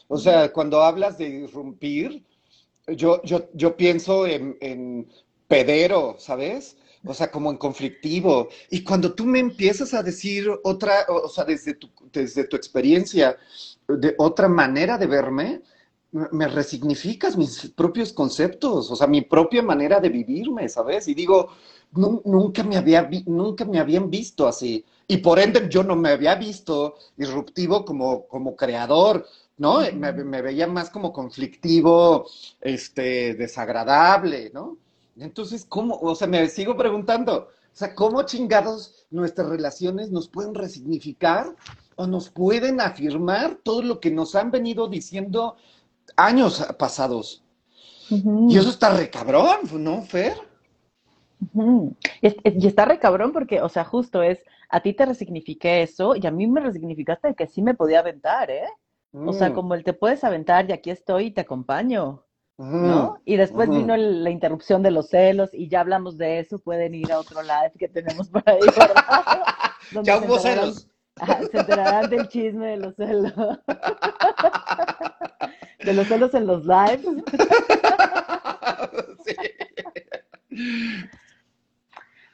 [0.08, 2.24] O sea, cuando hablas de irrumpir,
[2.88, 5.08] yo, yo, yo pienso en, en
[5.48, 6.78] pedero, ¿sabes?
[7.06, 8.50] O sea, como en conflictivo.
[8.70, 13.38] Y cuando tú me empiezas a decir otra, o sea, desde tu, desde tu experiencia,
[13.88, 15.62] de otra manera de verme,
[16.12, 21.08] me resignificas mis propios conceptos, o sea, mi propia manera de vivirme, ¿sabes?
[21.08, 21.50] Y digo,
[21.92, 24.84] nunca, me había nunca me habían visto así.
[25.08, 29.26] Y por ende yo no me había visto disruptivo como, como creador,
[29.58, 29.80] ¿no?
[29.94, 32.28] me, me, veía más como conflictivo,
[32.62, 34.78] este, desagradable, ¿no?
[35.20, 35.98] Entonces, ¿cómo?
[36.00, 41.56] O sea, me sigo preguntando, o sea, ¿cómo chingados nuestras relaciones nos pueden resignificar
[41.96, 45.56] o nos pueden afirmar todo lo que nos han venido diciendo
[46.16, 47.44] años pasados?
[48.10, 50.34] Y eso está re cabrón, ¿no, Fer?
[52.22, 56.26] y, está re cabrón porque, o sea, justo es, a ti te resignifiqué eso y
[56.26, 58.68] a mí me resignificaste que sí me podía aventar, ¿eh?
[59.14, 59.54] O sea, mm.
[59.54, 62.24] como el te puedes aventar y aquí estoy y te acompaño.
[62.58, 63.22] ¿No?
[63.26, 67.12] Y después vino la interrupción de los celos y ya hablamos de eso, pueden ir
[67.12, 68.60] a otro live que tenemos por ahí,
[70.04, 70.90] ya hubo celos.
[71.52, 73.34] se enterarán del chisme de los celos.
[75.84, 77.06] de los celos en los lives.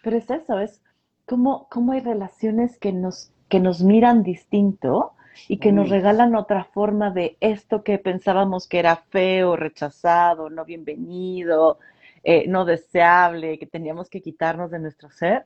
[0.03, 0.81] Pero es eso, es
[1.25, 5.13] cómo, cómo hay relaciones que nos, que nos miran distinto
[5.47, 10.65] y que nos regalan otra forma de esto que pensábamos que era feo, rechazado, no
[10.65, 11.79] bienvenido,
[12.23, 15.45] eh, no deseable, que teníamos que quitarnos de nuestro ser,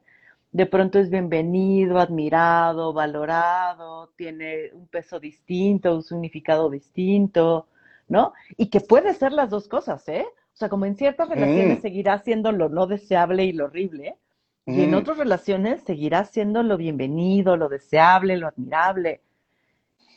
[0.52, 7.68] de pronto es bienvenido, admirado, valorado, tiene un peso distinto, un significado distinto,
[8.08, 8.34] ¿no?
[8.56, 10.26] Y que puede ser las dos cosas, ¿eh?
[10.54, 14.18] O sea, como en ciertas relaciones seguirá siendo lo no deseable y lo horrible,
[14.66, 19.22] y en otras relaciones seguirá siendo lo bienvenido, lo deseable, lo admirable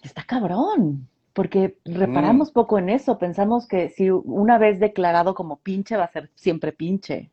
[0.02, 1.08] está cabrón.
[1.32, 6.04] porque Mm, reparamos poco en eso, pensamos que si una vez declarado como pinche va
[6.04, 7.30] a ser siempre pinche,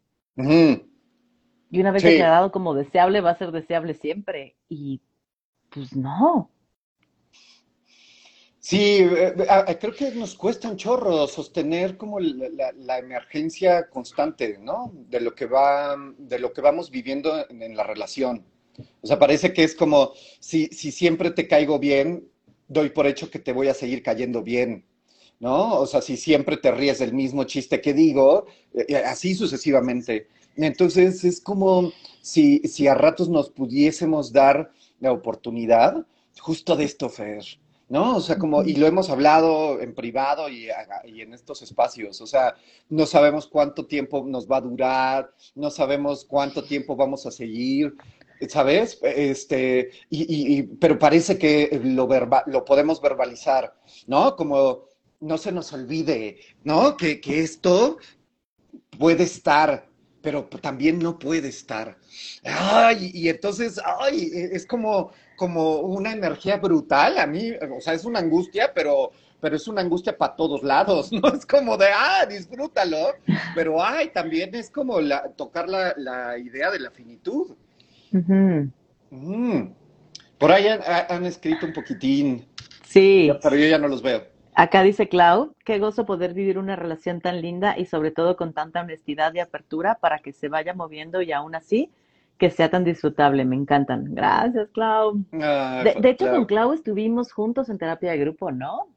[1.69, 5.01] y una vez Sí, declarado como deseable va a ser deseable siempre, y
[5.71, 6.51] pues no.
[8.60, 13.88] Sí, eh, a- creo que nos cuesta un chorro sostener como la, la- la emergencia
[13.89, 14.91] constante, ¿no?
[14.93, 18.43] De lo que va, de lo que vamos viviendo en, en la relación.
[19.01, 22.27] O sea, parece que es como si, si siempre te caigo bien,
[22.67, 24.86] doy por hecho que te voy a seguir cayendo bien,
[25.39, 25.80] ¿no?
[25.80, 30.27] O sea, si siempre te ríes del mismo chiste que digo, eh, eh, así sucesivamente.
[30.56, 36.06] Entonces es como si, si a ratos nos pudiésemos dar la oportunidad
[36.39, 37.43] justo de esto, Fer.
[37.89, 38.17] ¿no?
[38.17, 40.67] O sea, como, y lo hemos hablado en privado y,
[41.06, 42.56] y, en estos espacios, o sea,
[42.89, 47.95] no sabemos cuánto tiempo nos va a durar, no sabemos cuánto tiempo vamos a seguir,
[48.50, 49.00] ¿sabes?
[49.02, 53.76] Este, y, y, pero parece que lo, verba, lo podemos verbalizar,
[54.08, 54.36] ¿no?
[54.36, 54.86] Como
[55.19, 56.95] no se nos olvide, ¿no?
[56.97, 57.97] Que, que esto
[58.97, 59.88] puede estar,
[60.21, 61.97] pero también no puede estar.
[62.43, 67.17] Ay, y entonces, ay, es como, como una energía brutal.
[67.17, 71.12] A mí, o sea, es una angustia, pero, pero es una angustia para todos lados,
[71.13, 71.28] ¿no?
[71.30, 73.13] Es como de, ah, disfrútalo,
[73.56, 77.56] pero ay, también es como la, tocar la, la idea de la finitud.
[78.12, 79.70] Mm.
[80.38, 82.46] Por ahí han, han, escrito un poquitín,
[82.84, 84.24] Sí, pero yo ya no los veo.
[84.54, 88.54] acá dice Clau, qué gozo poder vivir una relación tan linda y sobre todo con
[88.54, 91.91] tanta honestidad y apertura para que se vaya moviendo y aún así
[92.38, 93.46] que sea tan disfrutable.
[93.46, 94.13] Me encantan.
[94.13, 95.20] Gracias, Clau.
[95.34, 96.46] Ah, De, de hecho, con.
[96.46, 98.89] Clau estuvimos juntos en terapia de grupo, ¿no?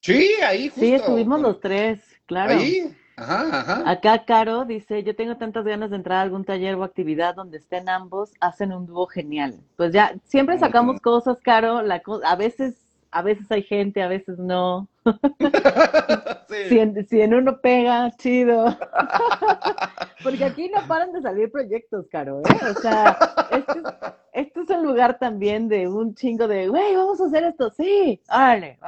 [0.00, 2.58] Sí, ahí Sí, justo, estuvimos los tres, claro.
[2.58, 3.90] ahí, ajá, ajá.
[3.90, 7.58] Acá Caro dice, yo tengo tantas ganas de entrar a algún taller o actividad donde
[7.58, 9.60] estén ambos, hacen un dúo genial.
[9.76, 11.00] Pues ya, siempre Uh sacamos -huh.
[11.00, 12.74] cosas, Caro, la co a veces,
[13.10, 14.88] a veces hay gente, a veces no.
[16.68, 18.66] Si en, si en uno pega, chido.
[20.22, 22.70] Porque aquí no paran de salir proyectos, Caro, ¿eh?
[22.76, 23.18] O sea,
[23.50, 23.80] este,
[24.32, 28.20] este es un lugar también de un chingo de, güey, vamos a hacer esto, sí,
[28.30, 28.78] órale.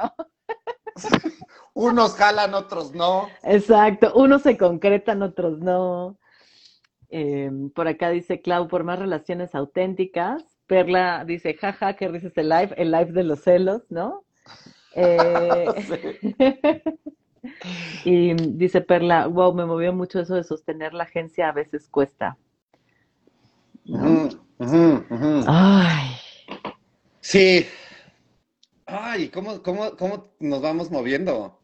[1.73, 3.27] Unos jalan, otros no.
[3.43, 6.17] Exacto, unos se concretan, otros no.
[7.09, 10.43] Eh, por acá dice Clau, por más relaciones auténticas.
[10.67, 14.23] Perla dice, jaja, que dices el live, el live de los celos, ¿no?
[14.95, 15.65] Eh,
[18.05, 22.37] y dice Perla, wow, me movió mucho eso de sostener la agencia, a veces cuesta,
[23.85, 24.23] ¿no?
[24.23, 25.43] Uh -huh, uh -huh.
[25.47, 26.11] Ay,
[27.21, 27.65] Sí.
[28.93, 31.57] Ay, ¿cómo, cómo, ¿cómo nos vamos moviendo?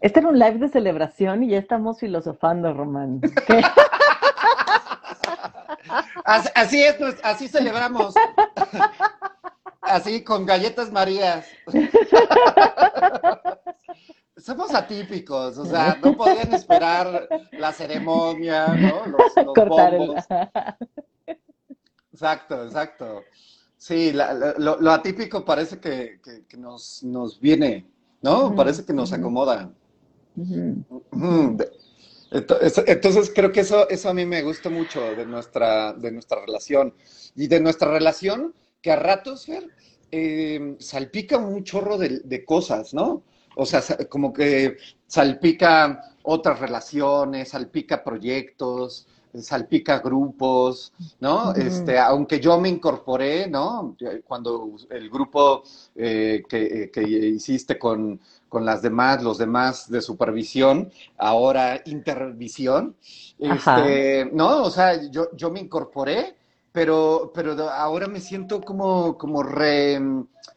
[0.00, 3.22] Este era un live de celebración y ya estamos filosofando, Román.
[6.24, 8.14] Así, así es, pues, así celebramos.
[9.80, 11.48] Así, con galletas marías.
[14.36, 19.06] Somos atípicos, o sea, no podían esperar la ceremonia, ¿no?
[19.06, 20.06] Los, los Cortar el...
[20.06, 20.24] bombos.
[22.12, 23.24] Exacto, exacto.
[23.80, 27.86] Sí, la- la- lo, lo atípico parece que, que- que nos, nos viene,
[28.20, 28.54] ¿no?
[28.54, 29.72] Parece que nos acomoda.
[32.30, 36.92] Entonces creo que eso, eso a mí me gusta mucho de nuestra, de nuestra relación.
[37.34, 39.66] Y de nuestra relación, que a ratos, Fer,
[40.10, 43.22] eh, salpica un chorro de, de cosas, ¿no?
[43.56, 51.54] O sea, como que salpica otras relaciones, salpica proyectos, salpica grupos, ¿no?
[51.54, 53.96] Este, aunque yo me incorporé, ¿no?
[54.24, 55.62] Cuando el grupo
[55.94, 62.96] eh, que, que hiciste con, con las demás, los demás de supervisión, ahora intervisión,
[63.38, 64.64] este, ¿no?
[64.64, 66.34] O sea, yo, yo me incorporé,
[66.72, 70.00] pero, pero ahora me siento como, como re,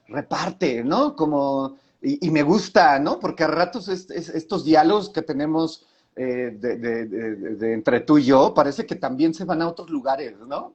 [0.07, 1.15] reparte, ¿no?
[1.15, 3.19] Como, y, y me gusta, ¿no?
[3.19, 7.99] Porque a ratos es, es, estos diálogos que tenemos eh, de, de, de, de, entre
[8.01, 10.73] tú y yo, parece que también se van a otros lugares, ¿no?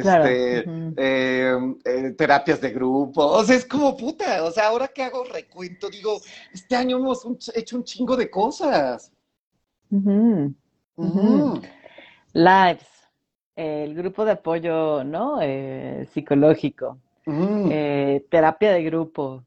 [0.00, 0.24] Claro.
[0.26, 5.02] Este, eh, eh, terapias de grupo, o sea, es como puta, o sea, ahora que
[5.02, 6.18] hago recuento, digo,
[6.52, 9.10] este año hemos un- hecho un chingo de cosas.
[10.96, 11.60] Ujú,
[12.32, 12.86] Lives,
[13.56, 15.38] el grupo de apoyo, ¿no?
[15.42, 16.98] Eh, psicológico,
[17.70, 19.44] eh, terapia de grupo.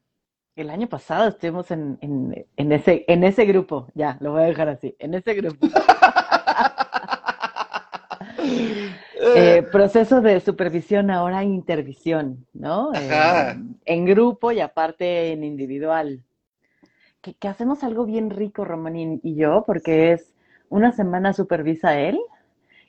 [0.56, 4.46] El año pasado estuvimos en, en, en ese, en ese grupo, ya, lo voy a
[4.46, 5.66] dejar así, en ese grupo.
[9.38, 12.92] Eh, proceso de supervisión ahora intervisión, ¿no?
[12.94, 16.22] Eh, en grupo y aparte en individual.
[17.20, 20.32] Que, que hacemos algo bien rico, Romanín y yo, porque es
[20.70, 22.18] una semana supervisa él,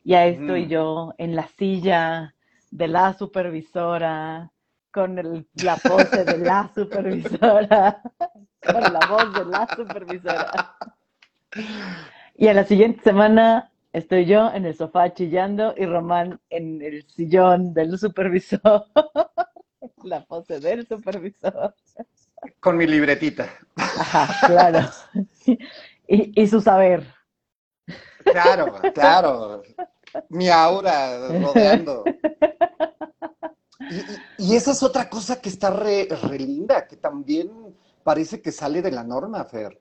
[0.03, 2.36] y ahí estoy Ujú, yo en la silla
[2.71, 4.51] de la supervisora,
[4.91, 8.02] con el, la pose de la supervisora,
[8.65, 10.78] con la voz de la supervisora.
[12.36, 17.04] Y a la siguiente semana estoy yo en el sofá chillando y Román en el
[17.08, 18.86] sillón del supervisor,
[20.04, 21.76] la pose del supervisor.
[22.60, 23.50] Con mi libretita.
[23.76, 24.89] Ajá, claro.
[26.08, 27.04] Y, y su saber.
[28.23, 29.63] Claro, claro.
[30.30, 32.04] Mi aura rodeando.
[34.37, 36.07] Y, esa es otra cosa que está re,
[36.39, 37.51] linda, que también
[38.03, 39.79] parece que sale de la norma, Fer.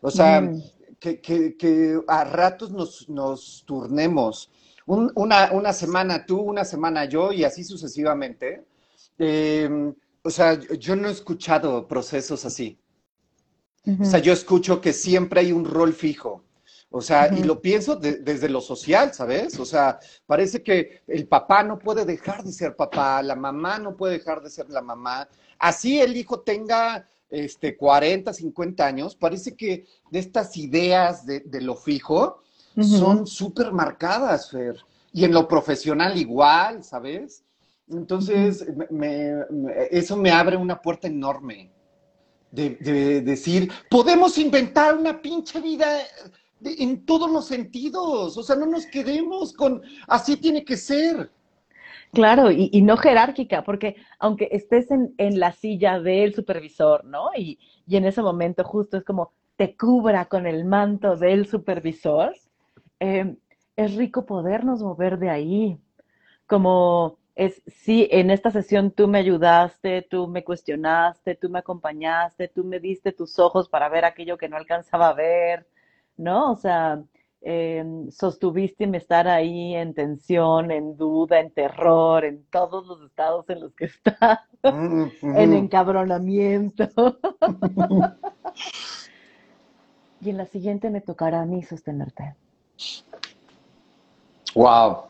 [0.00, 0.62] O sea, mm.
[0.98, 2.70] que, a ratos
[3.08, 4.50] nos, turnemos.
[4.86, 8.64] una, semana tú, una semana yo y así sucesivamente.
[9.18, 12.78] Em, o sea, yo no he escuchado procesos así.
[14.00, 16.42] O sea, yo escucho que siempre hay un rol fijo.
[16.96, 19.58] O sea, y lo pienso desde lo social, ¿sabes?
[19.58, 23.96] O sea, parece que el papá no puede dejar de ser papá, la mamá no
[23.96, 25.28] puede dejar de ser la mamá.
[25.58, 31.74] Así el hijo tenga este, 40, 50 años, parece que de estas ideas de, lo
[31.74, 32.44] fijo
[32.80, 34.76] son súper marcadas, Fer.
[35.12, 37.42] Y en lo profesional igual, ¿sabes?
[37.88, 38.64] Entonces,
[39.90, 41.72] eso me abre una puerta enorme
[42.52, 45.98] de, de decir, podemos inventar una pinche vida
[46.64, 48.36] en todos los sentidos.
[48.36, 51.30] O sea, no nos quedemos con así tiene que ser.
[52.12, 57.30] Claro, y, no jerárquica, porque aunque estés en, la silla del supervisor, ¿no?
[57.36, 62.34] Y, en ese momento justo es como te cubra con el manto del supervisor,
[63.00, 63.36] em,
[63.76, 65.78] es rico podernos mover de ahí.
[66.46, 72.48] Como es, sí, en esta sesión tú me ayudaste, tú me cuestionaste, tú me acompañaste,
[72.48, 75.66] tú me diste tus ojos para ver aquello que no alcanzaba a ver,
[76.16, 76.52] ¿no?
[76.52, 77.02] O sea,
[77.46, 83.60] eh, sostuviste estar ahí en tensión, en duda, en terror, en todos los estados en
[83.60, 86.88] los que está, mm, en encabronamiento.
[90.22, 92.34] y en la siguiente me tocará a mí sostenerte.
[94.54, 95.02] Wow.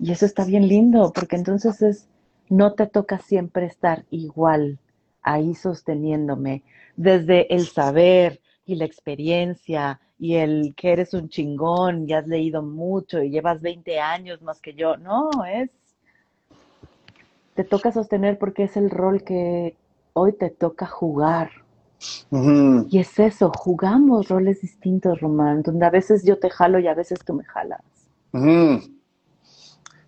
[0.00, 2.08] Y eso está bien lindo, porque entonces es,
[2.48, 4.80] no te toca siempre estar igual
[5.22, 6.64] ahí sosteniéndome,
[6.96, 12.62] desde el saber, y la experiencia y el que eres un chingón y has leído
[12.62, 14.96] mucho y llevas 20 años más que yo.
[14.96, 15.70] No, es...
[17.54, 19.76] Te toca sostener porque es el rol que
[20.12, 21.50] hoy te toca jugar.
[22.30, 26.94] Y es eso, jugamos roles distintos, Román, donde a veces yo te jalo y a
[26.94, 27.82] veces tú me jalas.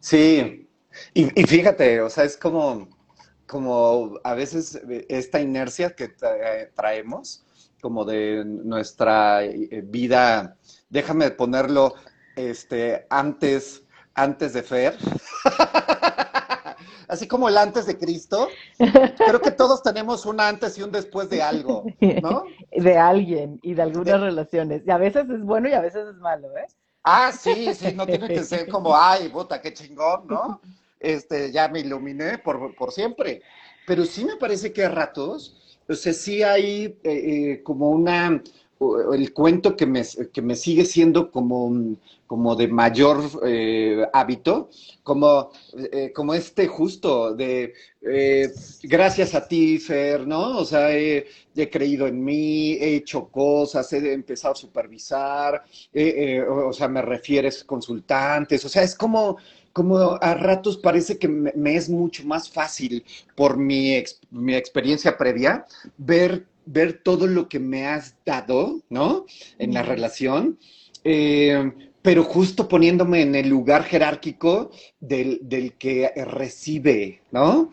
[0.00, 0.68] Sí,
[1.12, 2.88] y, fíjate, o sea, es como,
[3.46, 6.08] como a veces esta inercia que
[6.74, 7.44] traemos,
[7.84, 10.56] como de nuestra eh, vida,
[10.88, 11.92] déjame ponerlo
[12.34, 13.82] este, antes,
[14.14, 14.96] antes de Fer.
[17.08, 18.48] Así como el antes de Cristo.
[18.78, 21.84] Creo que todos tenemos un antes y un después de algo,
[22.22, 22.44] ¿no?
[22.72, 24.80] De alguien y de algunas relaciones.
[24.86, 26.66] Y a veces es bueno y a veces es malo, ¿eh?
[27.02, 30.62] Ah, sí, sí, no tiene que ser como, ay, puta, qué chingón, ¿no?
[30.98, 33.42] Este, ya me iluminé por, por siempre.
[33.86, 35.60] Pero sí me parece que a ratos
[35.92, 38.42] sea, sí hay eh, eh, como una,
[39.12, 44.70] el cuento que me, que me sigue siendo como, como de mayor eh, hábito,
[45.02, 45.50] como,
[46.14, 47.74] como este justo de
[48.82, 50.58] gracias a ti, Fer, ¿no?
[50.58, 51.26] O sea, he,
[51.70, 55.64] creído en mí, he hecho cosas, he empezado a supervisar,
[56.48, 59.36] o sea, me refieres consultantes, o sea, es como
[59.74, 65.66] como a ratos parece que me, es mucho más fácil por mi, mi experiencia previa
[65.98, 69.26] ver, ver todo lo que me has dado, ¿no?
[69.58, 70.58] En la relación.
[71.02, 77.70] Eh, pero justo poniéndome en el lugar jerárquico del, que recibe, ¿no?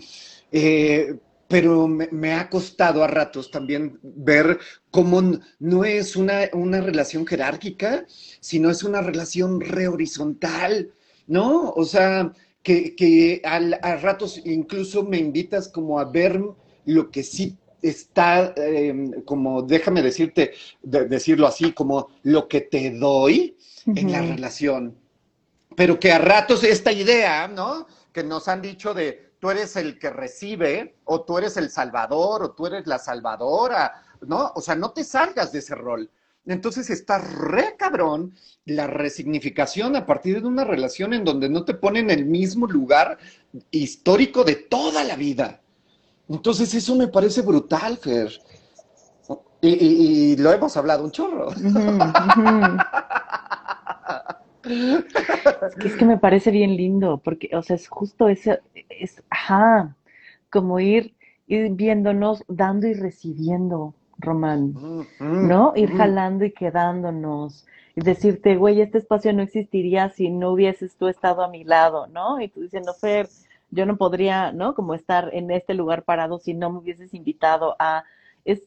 [0.52, 1.16] Eh,
[1.48, 4.58] pero me, ha costado a ratos también ver
[4.90, 8.06] cómo no es una, una relación jerárquica,
[8.40, 10.94] sino es una relación rehorizontal,
[11.32, 11.72] ¿no?
[11.72, 16.42] O sea, que, que al, a ratos incluso me invitas como a ver
[16.86, 20.52] lo que sí está, em, como déjame decirte,
[20.84, 24.98] decirlo así, como lo que te doy en la relación.
[25.78, 27.88] Pero que a ratos esta idea, ¿no?
[28.12, 32.44] Que nos han dicho de tú eres el que recibe, o tú eres el salvador,
[32.44, 34.52] o tú eres la salvadora, ¿no?
[34.56, 36.12] O sea, no te salgas de ese rol.
[36.52, 38.34] Entonces está re cabrón
[38.66, 42.68] la resignificación a partir de una relación en donde no te ponen en el mismo
[42.68, 43.18] lugar
[43.72, 45.62] histórico de toda la vida.
[46.30, 48.32] Entonces eso me parece brutal, Fer.
[49.64, 51.52] Y, lo hemos hablado un chorro.
[55.84, 59.96] Es que, me parece bien lindo, porque, o sea, es justo ese, es, ajá,
[60.52, 61.16] como ir,
[61.48, 65.74] ir viéndonos, dando y recibiendo, Román, Mm, mm, ¿no?
[65.76, 67.66] Ir mm, jalando y quedándonos,
[67.96, 72.08] y decirte, güey, este espacio no existiría si no hubieses tú estado a mi lado,
[72.08, 72.40] ¿no?
[72.42, 73.30] Y tú diciendo, Fer,
[73.72, 74.76] yo no podría, ¿no?
[74.76, 78.04] Como estar en este lugar parado si no me hubieses invitado a,
[78.46, 78.64] es,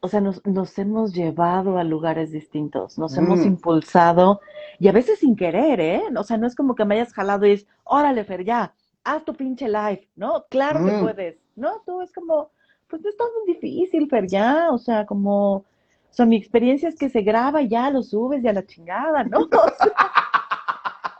[0.00, 4.40] o sea, nos, nos hemos llevado a lugares distintos, nos hemos impulsado
[4.78, 6.02] y a veces sin querer, ¿eh?
[6.16, 9.24] O sea, no es como que me hayas jalado y es, órale, Fer, ya, haz
[9.24, 10.44] tu pinche live, ¿no?
[10.50, 11.82] Claro que puedes, ¿no?
[11.86, 12.50] Tú es como,
[12.88, 15.64] pues no es tan difícil, Fer, ya, o sea, como, o
[16.10, 19.24] sea, mi experiencia es que se graba y ya lo subes y a la chingada,
[19.24, 19.40] ¿no?
[19.50, 19.92] O sea,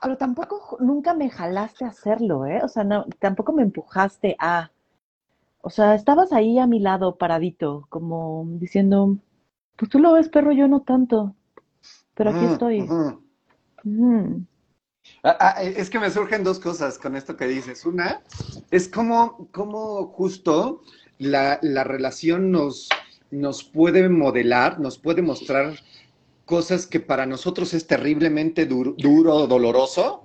[0.03, 2.61] pero tampoco, nunca me jalaste a hacerlo, ¿eh?
[2.63, 4.71] O sea, no, tampoco me empujaste a,
[5.63, 9.19] o sea, estabas ahí a mi lado paradito, como diciendo,
[9.77, 11.35] pues tú lo ves, perro, yo no tanto,
[12.15, 12.81] pero aquí Mm, estoy.
[13.85, 14.47] Mm,
[15.23, 17.85] Ah, ah, es que me surgen dos cosas con esto que dices.
[17.85, 18.23] Una,
[18.71, 20.83] es como, como justo
[21.19, 22.89] la, la relación nos,
[23.31, 25.75] nos puede modelar, nos puede mostrar
[26.45, 30.23] cosas que para nosotros es terriblemente duro, duro, doloroso,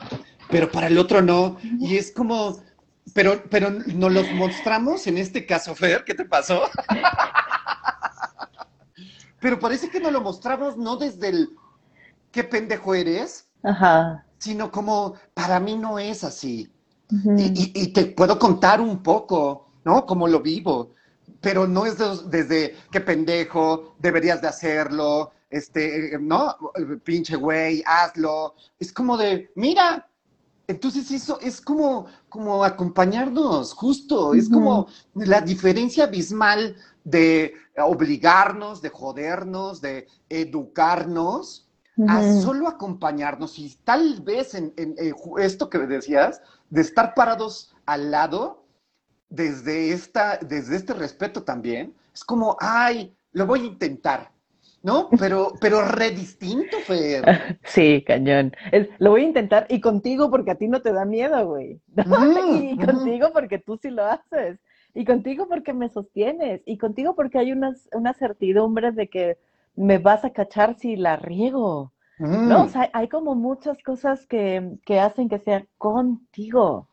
[0.50, 1.58] pero para el otro no.
[1.80, 2.62] Y es como,
[3.14, 6.62] pero, pero nos los mostramos en este caso, Fer, ¿qué te pasó?
[9.40, 11.50] Pero parece que nos lo mostramos no desde el
[12.32, 14.24] qué pendejo eres, ajá.
[14.38, 16.72] sino como para mí no es así.
[17.10, 20.06] Y, ujú, y- y te puedo contar un poco, ¿no?
[20.06, 20.92] Cómo lo vivo,
[21.42, 26.56] pero no es de- desde qué pendejo, deberías de hacerlo, este, ¿no?
[27.04, 28.56] Pinche güey, hazlo.
[28.80, 30.08] Es como de, mira,
[30.68, 38.90] entonces eso es como, como acompañarnos, justo, es como la diferencia abismal de obligarnos, de
[38.90, 41.68] jodernos, de educarnos,
[42.08, 47.14] a solo acompañarnos y tal vez en, en- en ju- esto que decías, de estar
[47.14, 48.61] parados al lado
[49.32, 54.32] desde, esta, desde este respeto también, es como, ay, lo voy a intentar,
[54.84, 55.10] ¿no?
[55.18, 57.24] Pero, pero re distinto, Fer.
[57.64, 58.54] Sí, cañón.
[58.72, 61.82] Es, lo voy a intentar y contigo porque a ti no te da miedo, güey.
[62.06, 62.20] ¿no?
[62.20, 64.60] Mm, Y contigo porque tú sí lo haces.
[64.94, 66.62] Y contigo porque me sostienes.
[66.66, 69.38] Y contigo porque hay una, una certidumbre de que
[69.76, 71.94] me vas a cachar si la riego.
[72.18, 72.64] ¿No?
[72.64, 76.88] O mm, sea, hay como muchas cosas que, que hacen que sea contigo.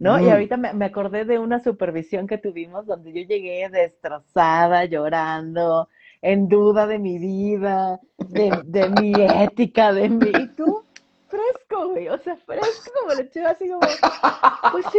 [0.00, 0.18] ¿No?
[0.18, 0.30] Y mm.
[0.30, 5.88] ahorita me, me acordé de una supervisión que tuvimos donde yo llegué destrozada, llorando,
[6.22, 10.30] en duda de mi vida, de, de mi ética, de mi...
[10.30, 10.84] Y tú,
[11.28, 13.80] fresco, güey, o sea, fresco como le eché así como,
[14.72, 14.98] pues sí,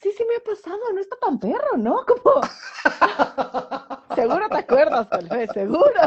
[0.00, 2.04] sí, sí me ha pasado, no está tan perro, ¿no?
[2.06, 2.40] Como,
[4.14, 6.00] seguro te acuerdas, tal vez, seguro.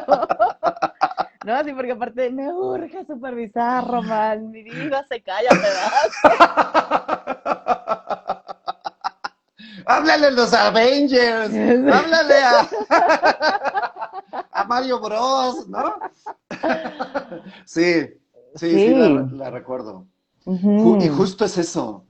[1.43, 6.11] No, así porque aparte me urge supervisar, Román, mi vida se calla a pedazos.
[9.85, 11.53] Háblale a los Avengers,
[11.93, 12.69] háblale a,
[14.51, 15.95] a Mario Bros, ¿no?
[17.65, 18.03] Sí,
[18.55, 19.35] sí, sí, la, Sí.
[19.35, 20.05] la recuerdo.
[20.45, 22.05] Y justo es eso,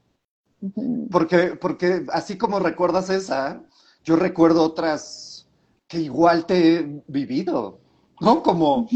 [1.12, 3.62] porque, porque así como recuerdas esa,
[4.04, 5.48] yo recuerdo otras
[5.88, 7.80] que igual te he vivido,
[8.20, 8.42] ¿no?
[8.42, 8.88] Como,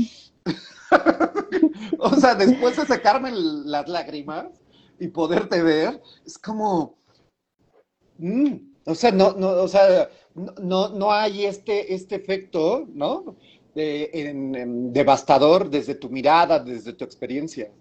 [1.99, 4.45] o sea, después de sacarme las lágrimas
[4.99, 6.97] y poderte ver, es como,
[8.17, 13.35] Mm, o sea, no, no, o sea, no, no no hay este, este efecto, ¿no?
[13.73, 17.71] De- en- en devastador desde tu mirada, desde tu experiencia.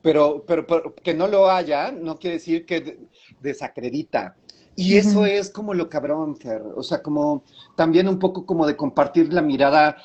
[0.00, 2.98] Pero, pero, pero que no lo haya, no quiere decir que de-
[3.40, 4.36] desacredita.
[4.74, 6.62] Y eso es como lo cabrón, Fer.
[6.74, 7.44] O sea, como
[7.76, 9.96] también un poco como de compartir la mirada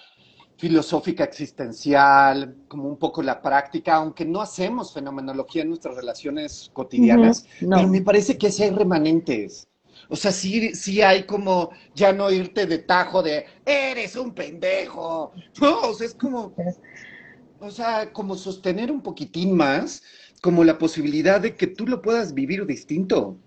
[0.57, 7.45] filosófica existencial, como un poco la práctica, aunque no hacemos fenomenología en nuestras relaciones cotidianas,
[7.59, 8.05] pero me No.
[8.05, 9.67] parece que sí hay remanentes.
[10.09, 15.31] O sea, sí, sí hay como ya no irte de tajo de eres un pendejo.
[15.61, 16.53] No, o sea, es como,
[17.59, 20.01] o sea, como sostener un poquitín más,
[20.41, 23.37] como la posibilidad de que tú lo puedas vivir distinto.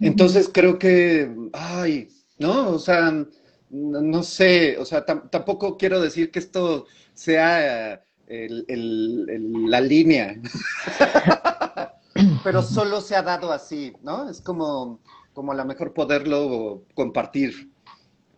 [0.00, 2.08] Entonces creo que, ay,
[2.38, 2.70] ¿no?
[2.70, 3.26] O sea,
[3.70, 9.70] no sé, o sea, tam- tampoco quiero decir que esto sea eh, el- el- el-
[9.70, 10.36] la línea,
[12.42, 14.28] pero solo se ha dado así, ¿no?
[14.30, 15.00] Es como,
[15.34, 17.70] como a lo mejor poderlo compartir.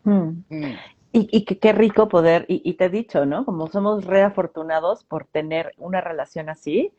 [0.05, 0.43] ujú.
[0.51, 0.75] Mm,
[1.13, 3.45] Y, y qué rico poder, y, y te he dicho, ¿no?
[3.45, 6.93] Como somos re afortunados por tener una relación así,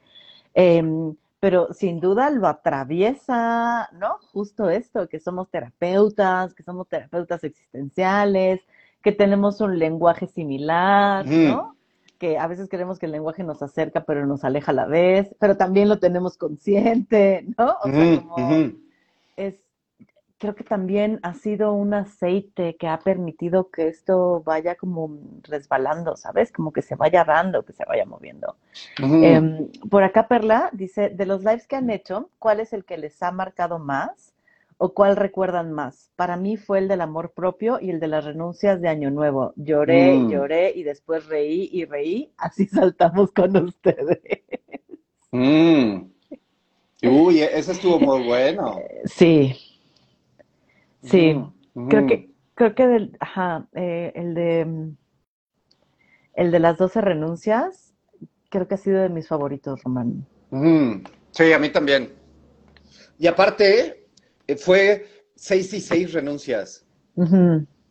[0.55, 4.19] em, pero sin duda lo atraviesa, ¿no?
[4.31, 8.61] Justo esto, que somos terapeutas, que somos terapeutas existenciales,
[9.03, 11.75] que tenemos un lenguaje similar, mm, ¿no?
[12.19, 15.35] que a veces creemos que el lenguaje nos acerca, pero nos aleja a la vez,
[15.39, 17.75] pero también lo tenemos consciente, ¿no?
[17.83, 18.75] O sea, Ujú, como
[19.35, 19.55] es,
[20.41, 26.17] creo que también ha sido un aceite que ha permitido que esto vaya como resbalando,
[26.17, 26.51] ¿sabes?
[26.51, 28.55] Como que se vaya dando, que se vaya moviendo.
[28.97, 32.97] Em, por acá Perla dice, de los lives que han hecho, ¿cuál es el que
[32.97, 34.33] les ha marcado más
[34.79, 36.09] o cuál recuerdan más?
[36.15, 39.53] Para mí fue el del amor propio y el de las renuncias de Año Nuevo.
[39.57, 40.31] Lloré, Mm.
[40.31, 42.31] lloré y después reí y reí.
[42.35, 42.65] Así
[42.95, 44.21] saltamos con ustedes.
[45.31, 46.09] Mm.
[47.03, 48.79] Uy, ese estuvo muy bueno.
[49.05, 49.55] Sí,
[51.03, 51.33] sí.
[51.73, 54.97] Ujú, Creo que, creo que del, ajá, eh, el de, mm,
[56.35, 57.93] el de las 12 renuncias,
[58.49, 60.25] creo que ha sido de mis favoritos, Román.
[61.31, 62.13] Sí, a mí también.
[63.17, 64.07] Y aparte,
[64.47, 66.85] eh, fue seis y seis renuncias.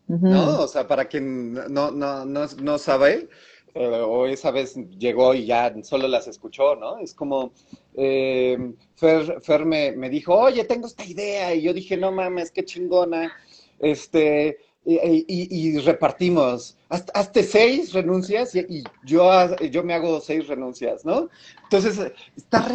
[0.07, 0.61] ¿no?
[0.61, 3.29] O sea, para quien no, no, no, no sabe,
[3.75, 6.99] o esa vez llegó y ya solo las escuchó, ¿no?
[6.99, 7.53] Es como,
[7.95, 12.65] eh, Fer, me, me dijo, oye, tengo esta idea, y yo dije, no mames, qué
[12.65, 13.33] chingona,
[13.79, 19.31] este, y, y- repartimos, Haz- hazte seis renuncias y, yo,
[19.71, 21.29] yo me hago seis renuncias, ¿no?
[21.65, 22.67] Entonces, está,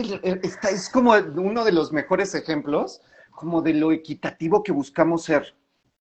[0.42, 5.54] está, es como uno de los mejores ejemplos, como de lo equitativo que buscamos ser.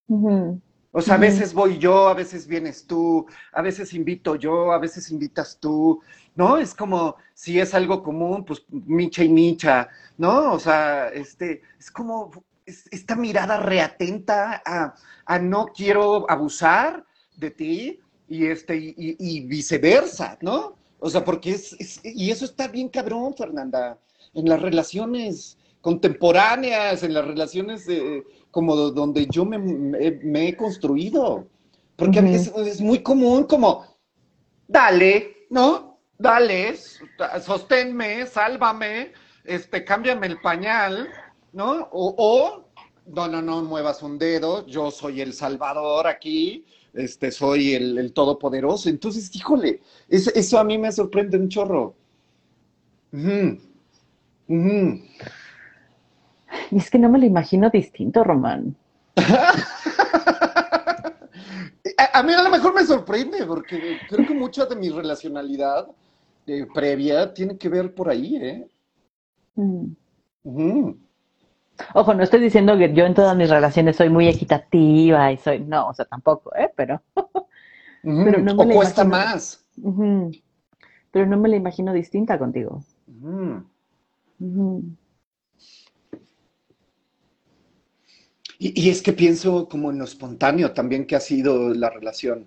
[0.07, 0.61] Ujú,
[0.97, 4.79] O sea, a veces voy yo, a veces vienes tú, a veces invito yo, a
[4.79, 6.01] veces invitas tú,
[6.37, 6.57] ¿no?
[6.57, 9.89] Es como si es algo común, pues micha y micha,
[10.19, 10.53] ¿no?
[10.53, 12.31] O sea, este, es como
[12.65, 14.95] es- esta mirada reatenta a,
[15.27, 17.05] a no quiero abusar
[17.37, 20.77] de ti y este, y, y- y viceversa, ¿no?
[21.01, 23.99] O sea, porque es, es- y eso está bien cabrón, Fernanda,
[24.33, 28.25] en las relaciones contemporáneas, en las relaciones de,
[28.55, 31.49] como donde yo me, me- me he construido.
[31.97, 32.29] Porque Ujú.
[32.29, 33.85] es, es muy común como,
[34.69, 35.99] dale, ¿no?
[36.17, 36.77] Dale,
[37.45, 39.13] sosténme, sálvame,
[39.45, 41.09] este, cámbiame el pañal,
[41.53, 41.89] ¿no?
[41.91, 42.65] O, o,
[43.07, 48.13] no, no, no muevas un dedo, yo soy el salvador aquí, este, soy el, el
[48.13, 48.89] todopoderoso.
[48.89, 51.95] Entonces, híjole, es- eso a mí me sorprende un chorro.
[53.13, 53.59] Ujú,
[54.49, 55.01] ujú.
[56.75, 58.75] Y es que no me lo imagino distinto, Román.
[61.99, 65.87] A, a mí a lo mejor me sorprende, porque creo que mucha de mi relacionalidad
[66.47, 68.67] eh, previa tiene que ver por ahí, ¿eh?
[69.55, 70.91] Mm.
[71.95, 75.61] Ojo, no estoy diciendo que yo en todas mis relaciones soy muy equitativa y soy,
[75.61, 76.73] no, o sea, tampoco, ¿eh?
[76.75, 77.01] Pero.
[78.03, 79.17] Pero no me O la cuesta imagino.
[79.25, 79.65] más.
[81.13, 82.83] Pero no me la imagino distinta contigo.
[84.41, 84.83] Ujú.
[88.65, 92.47] Y, y es que pienso como en lo espontáneo también que ha sido la relación.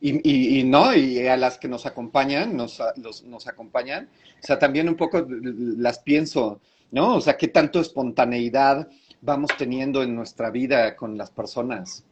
[0.00, 4.08] Y, y- y no, y a las que nos acompañan, nos, los- nos acompañan,
[4.42, 6.60] o sea, también un poco las pienso,
[6.92, 7.16] ¿no?
[7.16, 8.88] O sea, qué tanto espontaneidad
[9.20, 12.04] vamos teniendo en nuestra vida con las personas,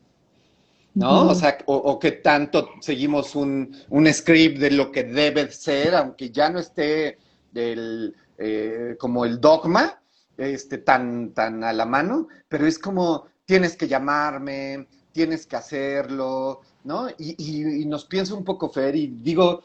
[0.95, 1.29] ¿no?
[1.29, 5.95] O sea, o, o qué tanto seguimos un, un script de lo que debe ser,
[5.95, 7.19] aunque ya no esté
[7.53, 10.01] del, eh, como el dogma,
[10.37, 16.61] este, tan, tan a la mano, pero es como tienes que llamarme, tienes que hacerlo,
[16.85, 17.09] ¿no?
[17.17, 19.63] Y, nos pienso un poco, Fer, y digo,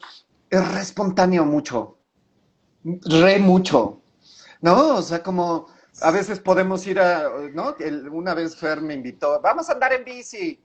[0.50, 1.98] es re espontáneo mucho,
[2.86, 4.02] re mucho,
[4.62, 4.96] ¿no?
[4.96, 5.68] O sea, como
[6.00, 7.76] a veces podemos ir a, ¿no?
[8.14, 10.64] Una vez Fer me invitó, vamos a andar en bici,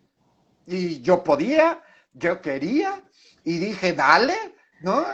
[0.64, 1.82] y yo podía,
[2.14, 3.02] yo quería,
[3.42, 4.36] y dije, dale,
[4.80, 5.04] ¿no?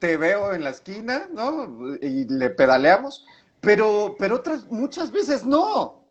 [0.00, 1.96] Te veo en la esquina, ¿no?
[2.02, 3.24] Y le pedaleamos,
[3.60, 6.03] pero, pero otras, muchas veces no,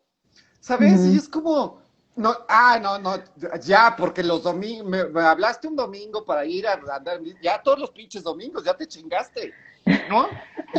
[0.64, 1.04] ¿sabes?
[1.12, 1.82] Y es como,
[2.16, 3.22] no, ah, no, no,
[3.60, 7.78] ya, porque los domingos, me, me hablaste un domingo para ir a andar, ya todos
[7.78, 9.52] los pinches domingos, ya te chingaste,
[10.08, 10.26] ¿no?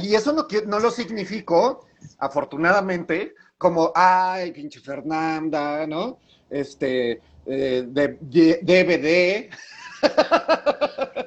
[0.01, 1.85] Y eso no, no lo significó,
[2.17, 6.17] afortunadamente, como, ay, pinche Fernanda, ¿no?
[6.49, 9.49] Este, eh, de, de- DVD.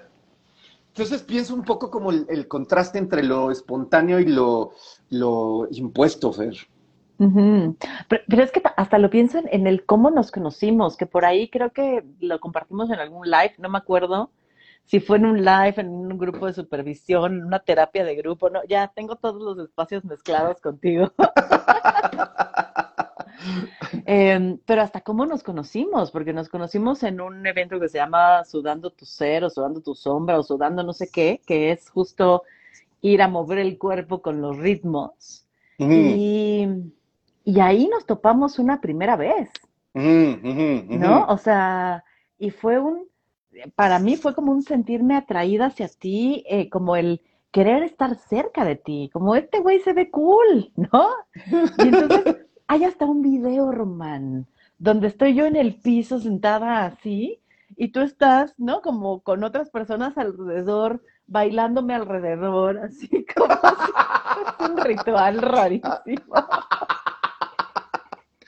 [0.89, 4.73] Entonces pienso un poco como el, el contraste entre lo espontáneo y lo,
[5.11, 6.57] lo impuesto, Fer.
[8.09, 11.07] Pero, pero es que ta- hasta lo pienso en, en el cómo nos conocimos, que
[11.07, 14.31] por ahí creo que lo compartimos en algún live, no me acuerdo
[14.85, 18.49] si fue en un live, en un grupo de supervisión, en una terapia de grupo,
[18.51, 21.13] no, ya tengo todos los espacios mezclados contigo.
[24.07, 28.45] Em, pero hasta cómo nos conocimos, porque nos conocimos en un evento que se llama
[28.45, 32.43] Sudando tu Ser o Sudando tu Sombra o Sudando no sé qué, que es justo
[33.03, 35.47] ir a mover el cuerpo con los ritmos.
[35.79, 36.69] Ujú, Y,
[37.49, 39.51] y ahí nos topamos una primera vez,
[39.95, 41.25] ¿no?
[41.29, 42.05] O sea,
[42.39, 43.07] y fue un,
[43.75, 48.67] para mí fue como un sentirme atraída hacia ti, eh, como el querer estar cerca
[48.67, 51.09] de ti, como este güey se ve cool, ¿no?
[51.79, 52.37] Y entonces
[52.67, 54.47] hay hasta un video, Román,
[54.77, 57.41] donde estoy yo en el piso sentada así
[57.79, 58.83] y tú estás, ¿no?
[58.83, 66.35] Como con otras personas alrededor, bailándome alrededor, así como es un ritual rarísimo.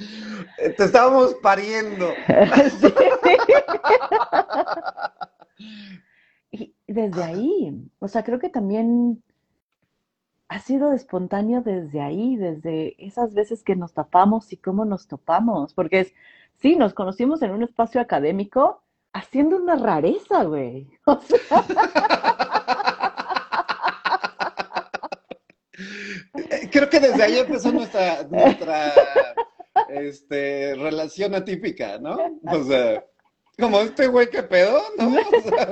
[0.77, 2.13] Te estábamos pariendo.
[6.53, 9.23] Y desde ahí, o sea, creo que también
[10.49, 15.75] ha sido espontáneo desde ahí, desde esas veces que nos tapamos y cómo nos topamos,
[15.75, 16.13] porque es,
[16.57, 18.83] sí, nos conocimos en un espacio académico
[19.13, 20.89] haciendo una rareza, güey.
[21.05, 21.65] O sea...
[26.73, 28.93] Creo que desde ahí empezó nuestra, nuestra
[29.93, 32.19] este, relación atípica, ¿no?
[32.45, 33.05] O sea,
[33.59, 35.17] como este güey que pedo, ¿no?
[35.17, 35.69] O sea,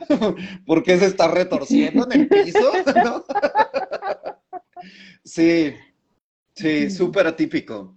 [0.66, 2.72] ¿Por qué se está retorciendo en el piso?
[3.04, 3.24] ¿no?
[5.24, 5.74] Sí,
[6.54, 7.96] sí, súper atípico.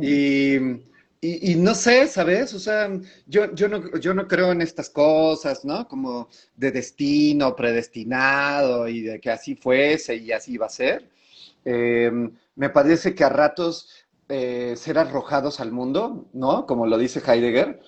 [0.00, 0.54] Y,
[1.20, 2.54] y, y, no sé, ¿sabes?
[2.54, 2.90] O sea,
[3.26, 5.86] yo, yo, no, yo no creo en estas cosas, ¿no?
[5.86, 11.10] Como de destino predestinado y de que así fuese y así iba a ser.
[11.64, 12.10] Eh,
[12.54, 13.88] me parece que a ratos
[14.30, 16.64] eh, ser arrojados al mundo, ¿no?
[16.66, 17.82] Como lo dice Heidegger.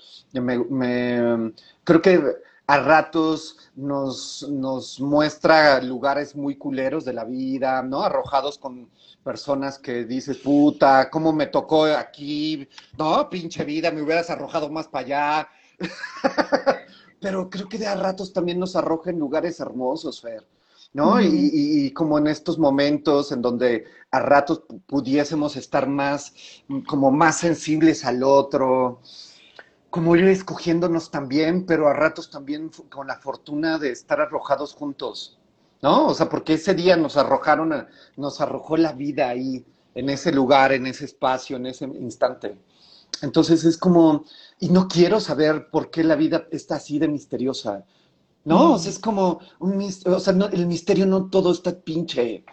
[1.85, 2.23] Creo que
[2.67, 8.03] a ratos nos, nos, muestra lugares muy culeros de la vida, ¿no?
[8.03, 8.91] Arrojados con
[9.23, 12.69] personas que dices, puta, ¿cómo me tocó aquí?
[12.99, 15.49] No, pinche vida, me hubieras arrojado más para allá.
[17.21, 20.45] Pero creo que de a ratos también nos arroja en lugares hermosos, Fer.
[20.93, 21.21] ¿No?
[21.21, 26.35] y, como en estos momentos en donde a ratos pudiésemos estar más,
[26.87, 29.01] como más sensibles al otro,
[29.91, 35.39] como ir escogiéndonos también, pero a ratos también con la fortuna de estar arrojados juntos,
[35.83, 36.07] ¿no?
[36.07, 37.87] O sea, porque ese día nos arrojaron,
[38.17, 39.65] nos arrojó la vida ahí,
[39.95, 42.57] en ese lugar, en ese espacio, en ese instante.
[43.21, 44.25] Entonces es como,
[44.59, 47.85] y no quiero saber por qué la vida está así de misteriosa.
[48.45, 51.79] No, o sea, es como un misterio, o sea, no, el misterio no todo está
[51.79, 52.45] pinche,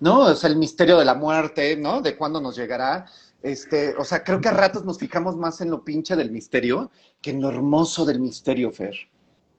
[0.00, 0.20] ¿no?
[0.20, 2.00] O sea, el misterio de la muerte, ¿no?
[2.00, 3.06] De cuándo nos llegará.
[3.42, 6.90] Este, o sea, creo que a ratos nos fijamos más en lo pinche del misterio
[7.20, 8.96] que en lo hermoso del misterio, Fer.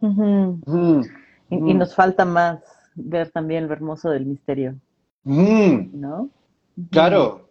[0.01, 2.59] y, nos falta más
[2.95, 4.75] ver también lo hermoso del misterio.
[5.23, 6.29] ¿No?
[6.91, 7.49] Claro.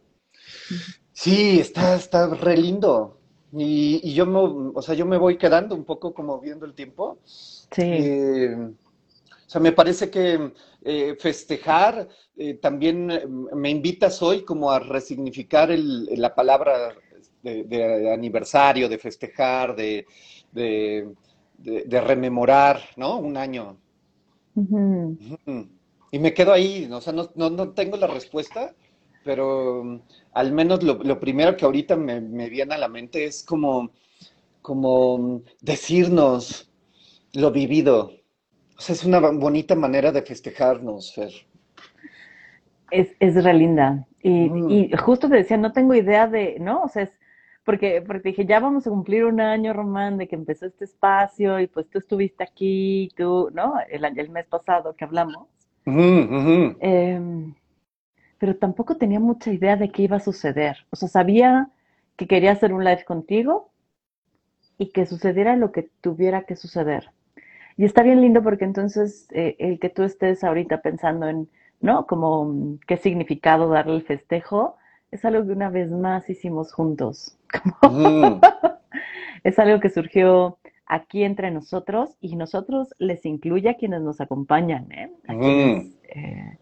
[1.12, 3.18] Sí, está, está re lindo.
[3.56, 4.38] Y, y, yo me,
[4.74, 7.18] o sea, yo me voy quedando un poco como viendo el tiempo.
[7.24, 7.82] Sí.
[7.82, 10.52] Eh, o sea, me parece que
[10.84, 16.94] eh, festejar eh, también me invitas hoy como a resignificar el, la palabra
[17.42, 20.06] de, aniversario, de festejar, de,
[20.52, 23.18] de, rememorar, ¿no?
[23.18, 23.78] Un año.
[26.10, 28.74] Y me quedo ahí, o sea, no, no, no tengo la respuesta,
[29.26, 30.00] pero
[30.32, 33.90] al menos lo, lo primero que ahorita me, me, viene a la mente es como,
[34.62, 36.70] como decirnos
[37.34, 38.12] lo vivido.
[38.78, 41.32] O sea, es una bonita manera de festejarnos, Fer.
[42.92, 44.06] Es, es re linda.
[44.22, 44.70] Y, mm.
[44.70, 46.84] y, justo te decía, no tengo idea de, ¿no?
[46.84, 47.10] O sea, es
[47.64, 51.58] porque, porque dije, ya vamos a cumplir un año, Román, de que empezó este espacio
[51.58, 53.74] y pues tú estuviste aquí, tú, ¿no?
[53.90, 55.48] El, el mes pasado que hablamos.
[55.84, 57.20] Eh,
[58.38, 60.78] pero tampoco tenía mucha idea de qué iba a suceder.
[60.90, 61.70] O sea, sabía
[62.16, 63.70] que quería hacer un live contigo
[64.78, 67.10] y que sucediera lo que tuviera que suceder.
[67.76, 71.48] Y está bien lindo porque entonces eh, el que tú estés ahorita pensando en,
[71.80, 72.06] ¿no?
[72.06, 74.76] Como qué significado darle el festejo,
[75.10, 77.38] es algo que una vez más hicimos juntos.
[77.82, 78.40] Mm.
[79.44, 84.90] es algo que surgió aquí entre nosotros y nosotros les incluye a quienes nos acompañan,
[84.90, 85.12] ¿eh?
[85.28, 85.92] A quienes, mm.
[86.08, 86.58] eh,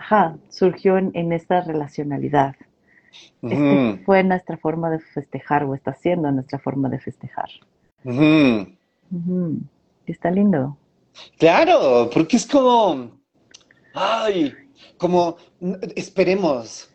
[0.00, 2.56] ajá, surgió en, esta relacionalidad.
[3.42, 7.50] Este fue nuestra forma de festejar o está siendo nuestra forma de festejar.
[10.06, 10.78] Está lindo.
[11.38, 13.10] Claro, porque es como,
[13.94, 14.54] ay,
[14.96, 15.36] como,
[15.94, 16.90] esperemos.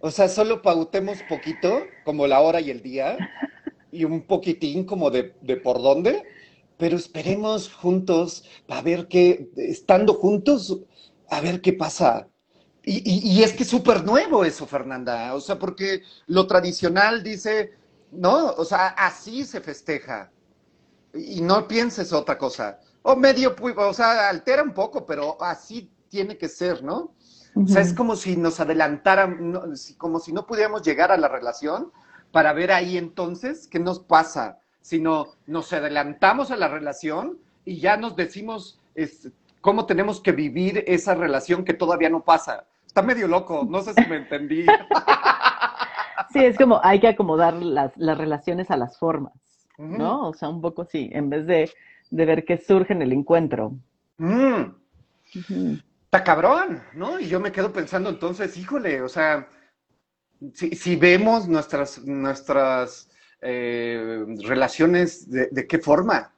[0.00, 3.16] O sea, solo pautemos poquito, como la hora y el día,
[3.92, 6.24] y un poquitín como de, de por dónde,
[6.78, 10.80] pero esperemos juntos a ver qué, estando juntos,
[11.28, 12.29] a ver qué pasa.
[12.82, 15.34] Y, es que es súper nuevo eso, Fernanda.
[15.34, 17.74] O sea, porque lo tradicional dice,
[18.10, 20.30] no, o sea, así se festeja.
[21.14, 22.80] Y no pienses otra cosa.
[23.02, 27.14] O medio, o sea, altera un poco, pero así tiene que ser, ¿no?
[27.54, 29.54] O sea, es como si nos adelantaran,
[29.98, 31.90] como si no pudiéramos llegar a la relación
[32.30, 37.96] para ver ahí entonces qué nos pasa, sino nos adelantamos a la relación y ya
[37.96, 42.66] nos decimos este, cómo tenemos que vivir esa relación que todavía no pasa.
[42.86, 44.66] Está medio loco, no sé si me entendí.
[46.32, 49.32] Sí, es como hay que acomodar las, las relaciones a las formas,
[49.78, 50.28] ¿no?
[50.28, 51.70] O sea, un poco sí, en vez de,
[52.10, 53.72] de ver qué surge en el encuentro.
[54.18, 54.62] Mm.
[56.04, 57.18] Está cabrón, ¿no?
[57.18, 59.48] Y yo me quedo pensando entonces, híjole, o sea,
[60.54, 66.32] si, si vemos nuestras, nuestras eh, relaciones, de, de, qué forma?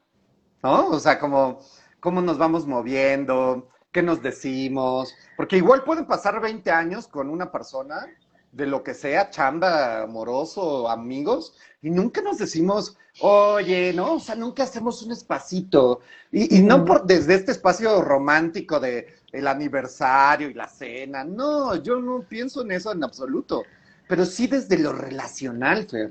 [0.63, 0.89] ¿No?
[0.89, 1.61] O sea, como
[2.03, 7.53] cómo nos vamos moviendo, qué nos decimos, porque igual pueden pasar 20 años con una
[7.53, 8.09] persona
[8.51, 14.15] de lo que sea, chamba, amoroso, amigos, y nunca nos decimos, oye, ¿no?
[14.15, 16.01] O sea, nunca hacemos un espacito.
[16.33, 21.23] Y, y no por desde este espacio romántico de el aniversario y la cena.
[21.23, 23.63] No, yo no pienso en eso en absoluto.
[24.09, 26.11] Pero sí desde lo relacional, Fer.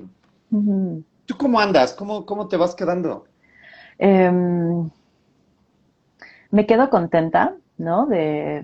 [0.50, 1.04] Uh -huh.
[1.26, 1.92] ¿Tú cómo andas?
[1.92, 3.26] ¿Cómo, cómo te vas quedando?
[3.98, 4.90] Um,
[6.52, 8.06] me quedo contenta, ¿no?
[8.06, 8.62] De,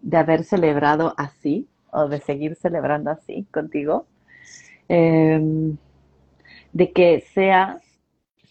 [0.00, 4.06] de, haber celebrado así o de seguir celebrando así contigo.
[4.88, 5.76] Um,
[6.72, 7.82] de que seas,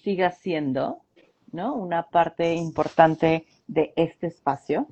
[0.04, 1.02] siga siendo,
[1.52, 1.74] ¿no?
[1.74, 4.88] Una parte importante de este espacio.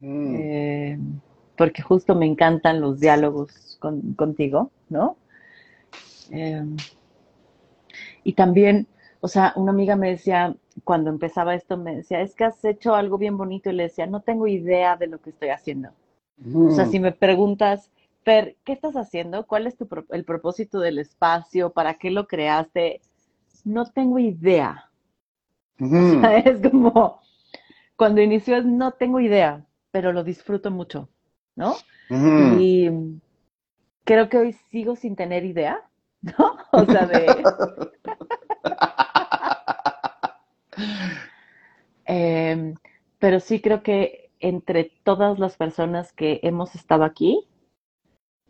[0.00, 0.36] Mm.
[0.36, 0.98] Eh,
[1.56, 5.16] porque justo me encantan los diálogos con, contigo, ¿no?
[6.30, 6.64] Eh,
[8.24, 8.86] y también,
[9.20, 10.54] o sea, una amiga me decía,
[10.84, 14.06] cuando empezaba esto, me decía, es que has hecho algo bien bonito, y le decía,
[14.06, 15.90] no tengo idea de lo que estoy haciendo.
[16.38, 16.68] Mm.
[16.68, 17.90] O sea, si me preguntas,
[18.24, 19.46] Fer, ¿qué estás haciendo?
[19.46, 21.70] ¿Cuál es tu, el propósito del espacio?
[21.70, 23.00] ¿Para qué lo creaste?
[23.64, 24.90] No tengo idea.
[25.78, 26.18] Mm.
[26.18, 27.20] O sea, es como,
[27.96, 31.08] cuando inició, no tengo idea, pero lo disfruto mucho,
[31.54, 31.76] ¿no?
[32.10, 32.60] Mm.
[32.60, 32.90] Y
[34.04, 35.80] creo que hoy sigo sin tener idea,
[36.22, 36.56] ¿no?
[36.72, 37.26] O sea, de...
[42.06, 42.74] eh,
[43.18, 47.46] pero sí creo que entre todas las personas que hemos estado aquí,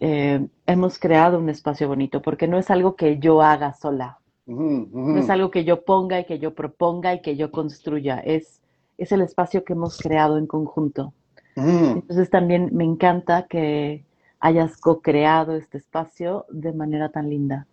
[0.00, 5.18] eh, hemos creado un espacio bonito, porque no es algo que yo haga sola, no
[5.18, 8.60] es algo que yo ponga y que yo proponga y que yo construya, es,
[8.98, 11.12] es el espacio que hemos creado en conjunto.
[11.56, 14.04] Entonces también me encanta que
[14.40, 17.66] hayas co-creado este espacio de manera tan linda.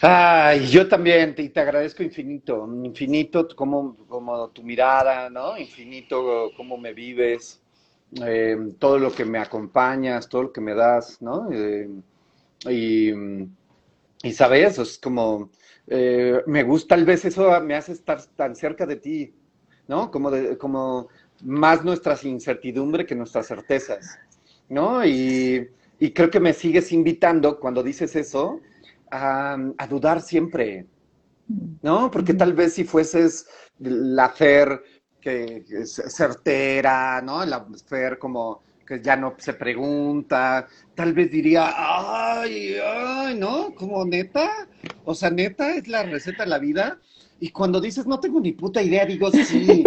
[0.00, 5.58] Ay, yo también te, te, agradezco infinito, infinito como, como tu mirada, ¿no?
[5.58, 7.60] Infinito cómo me vives
[8.24, 11.50] eh, todo lo que me acompañas, todo lo que me das, ¿no?
[11.50, 11.88] Eh,
[12.68, 13.10] y,
[14.22, 15.50] y, sabes, es como,
[15.88, 19.34] eh, me gusta, tal vez eso me hace estar tan cerca de ti,
[19.88, 20.12] ¿no?
[20.12, 21.08] Como, de, como
[21.42, 24.16] más nuestras incertidumbres que nuestras certezas,
[24.68, 25.04] ¿no?
[25.04, 25.68] Y,
[25.98, 28.60] y, creo que me sigues invitando cuando dices eso
[29.10, 30.86] a, a dudar siempre,
[31.82, 32.10] ¿no?
[32.10, 33.46] Porque tal vez si fueses
[33.78, 34.82] la Fer
[35.20, 37.44] que es certera, ¿no?
[37.44, 43.74] La Fer como que ya no se pregunta, tal vez diría, ay, ay, ¿no?
[43.74, 44.66] Como neta,
[45.04, 46.98] o sea, neta es la receta de la vida.
[47.38, 49.84] Y cuando dices, no tengo ni puta idea, digo, sí,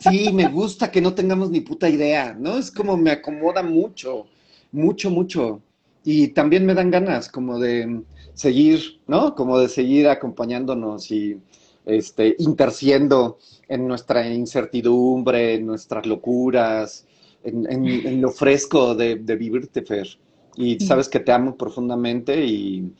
[0.00, 2.58] sí, me gusta que no tengamos ni puta idea, ¿no?
[2.58, 4.26] Es como me acomoda mucho,
[4.70, 5.60] mucho, mucho.
[6.04, 8.04] Y también me dan ganas como de
[8.36, 9.34] seguir, ¿no?
[9.34, 11.38] Como de seguir acompañándonos y
[11.86, 17.06] este, interciendo en nuestra incertidumbre, en nuestras locuras,
[17.42, 20.06] en, en, en lo fresco de, de, vivirte, Fer.
[20.56, 22.92] Y sabes que te amo profundamente y,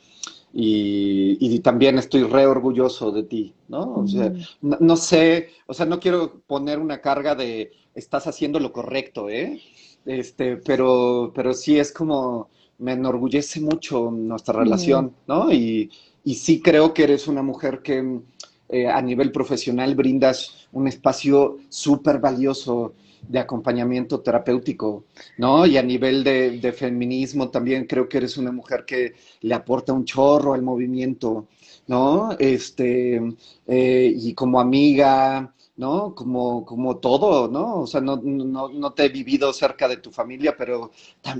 [0.53, 3.95] y, y, también estoy re orgulloso de ti, ¿no?
[3.95, 4.31] O sea,
[4.61, 9.29] no, no, sé, o sea, no quiero poner una carga de estás haciendo lo correcto,
[9.29, 9.61] ¿eh?
[10.05, 12.49] Este, pero, pero sí es como,
[12.79, 15.51] me enorgullece mucho nuestra relación, ¿no?
[15.51, 15.89] Y,
[16.23, 18.21] y sí creo que eres una mujer que
[18.69, 22.93] eh, a nivel profesional brindas un espacio súper valioso
[23.27, 25.05] de acompañamiento terapéutico,
[25.37, 25.65] ¿no?
[25.65, 29.93] Y a nivel de, de, feminismo también creo que eres una mujer que le aporta
[29.93, 31.47] un chorro al movimiento,
[31.87, 32.31] ¿no?
[32.37, 33.21] Este,
[33.65, 36.15] eh, y como amiga, ¿no?
[36.15, 37.81] Como, como todo, ¿no?
[37.81, 40.91] O sea, no, no, no, te he vivido cerca de tu familia, pero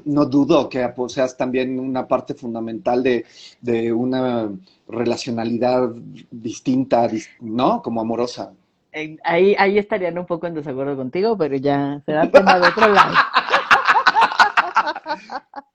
[0.06, 3.26] no dudo que seas también una parte fundamental de,
[3.62, 4.50] de una
[4.88, 5.90] relacionalidad
[6.32, 7.10] distinta,
[7.42, 7.82] ¿no?
[7.82, 8.54] Como amorosa.
[9.24, 13.16] Ahí, ahí estarían un poco en desacuerdo contigo, pero ya será tema de otro lado.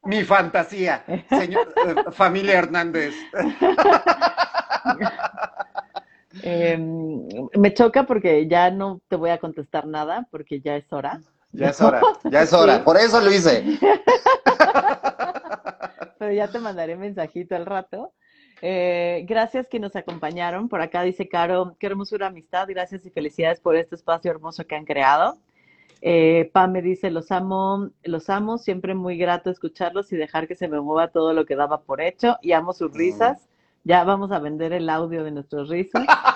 [0.05, 3.15] Mi fantasía, señor, eh, familia Hernández.
[6.43, 11.20] Eh, me choca porque ya no te voy a contestar nada, porque ya es hora.
[11.53, 12.76] Ya es hora, ya es hora.
[12.76, 12.82] Sí.
[12.84, 13.64] Por eso lo hice.
[16.18, 18.12] Pero ya te mandaré mensajito al rato.
[18.62, 20.68] Eh, gracias que nos acompañaron.
[20.68, 22.66] Por acá dice Caro, qué hermosura amistad.
[22.68, 25.36] Gracias y felicidades por este espacio hermoso que han creado.
[26.01, 30.57] Eh, Pam me dice, los amo, los amo, siempre muy grato escucharlos y dejar que
[30.57, 32.38] se me mueva todo lo que daba por hecho.
[32.40, 33.49] Y amo sus risas.
[33.84, 36.07] Ya vamos a vender el audio de nuestros risas.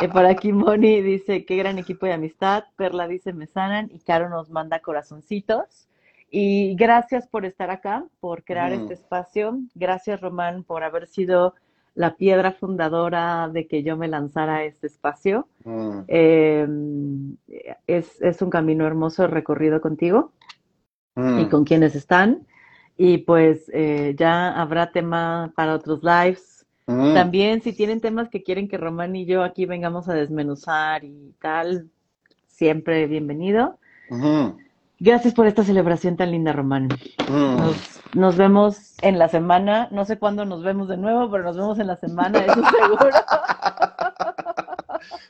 [0.00, 2.64] Eh, por aquí Moni dice, qué gran equipo de amistad.
[2.76, 3.90] Perla dice, me sanan.
[3.92, 5.88] Y Caro nos manda corazoncitos.
[6.30, 9.58] Y gracias por estar acá, por crear este espacio.
[9.74, 11.54] Gracias, Román, por haber sido
[11.94, 15.46] la piedra fundadora de que yo me lanzara a este espacio.
[15.64, 15.98] Mm.
[16.08, 16.66] Eh,
[17.86, 20.32] es, es, un camino hermoso recorrido contigo
[21.14, 21.40] Mm.
[21.40, 22.46] y con quienes están.
[22.96, 26.51] Y pues eh, ya habrá tema para otros lives.
[26.86, 27.14] Mm.
[27.14, 31.34] También si tienen temas que quieren que Román y yo aquí vengamos a desmenuzar y
[31.40, 31.90] tal,
[32.48, 33.78] siempre bienvenido.
[34.10, 34.58] Ujú.
[34.98, 36.88] Gracias por esta celebración tan linda, Román.
[37.28, 37.56] Mm.
[37.56, 39.88] Nos, nos vemos en la semana.
[39.90, 43.10] No sé cuándo nos vemos de nuevo, pero nos vemos en la semana, eso seguro.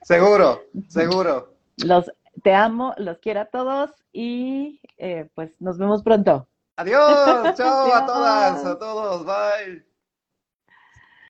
[0.03, 1.55] Seguro, seguro.
[1.79, 2.11] Los
[2.43, 6.49] te amo, los quiero a todos y eh, pues nos vemos pronto.
[6.77, 9.92] Adiós, chao a todas, a todos, bye.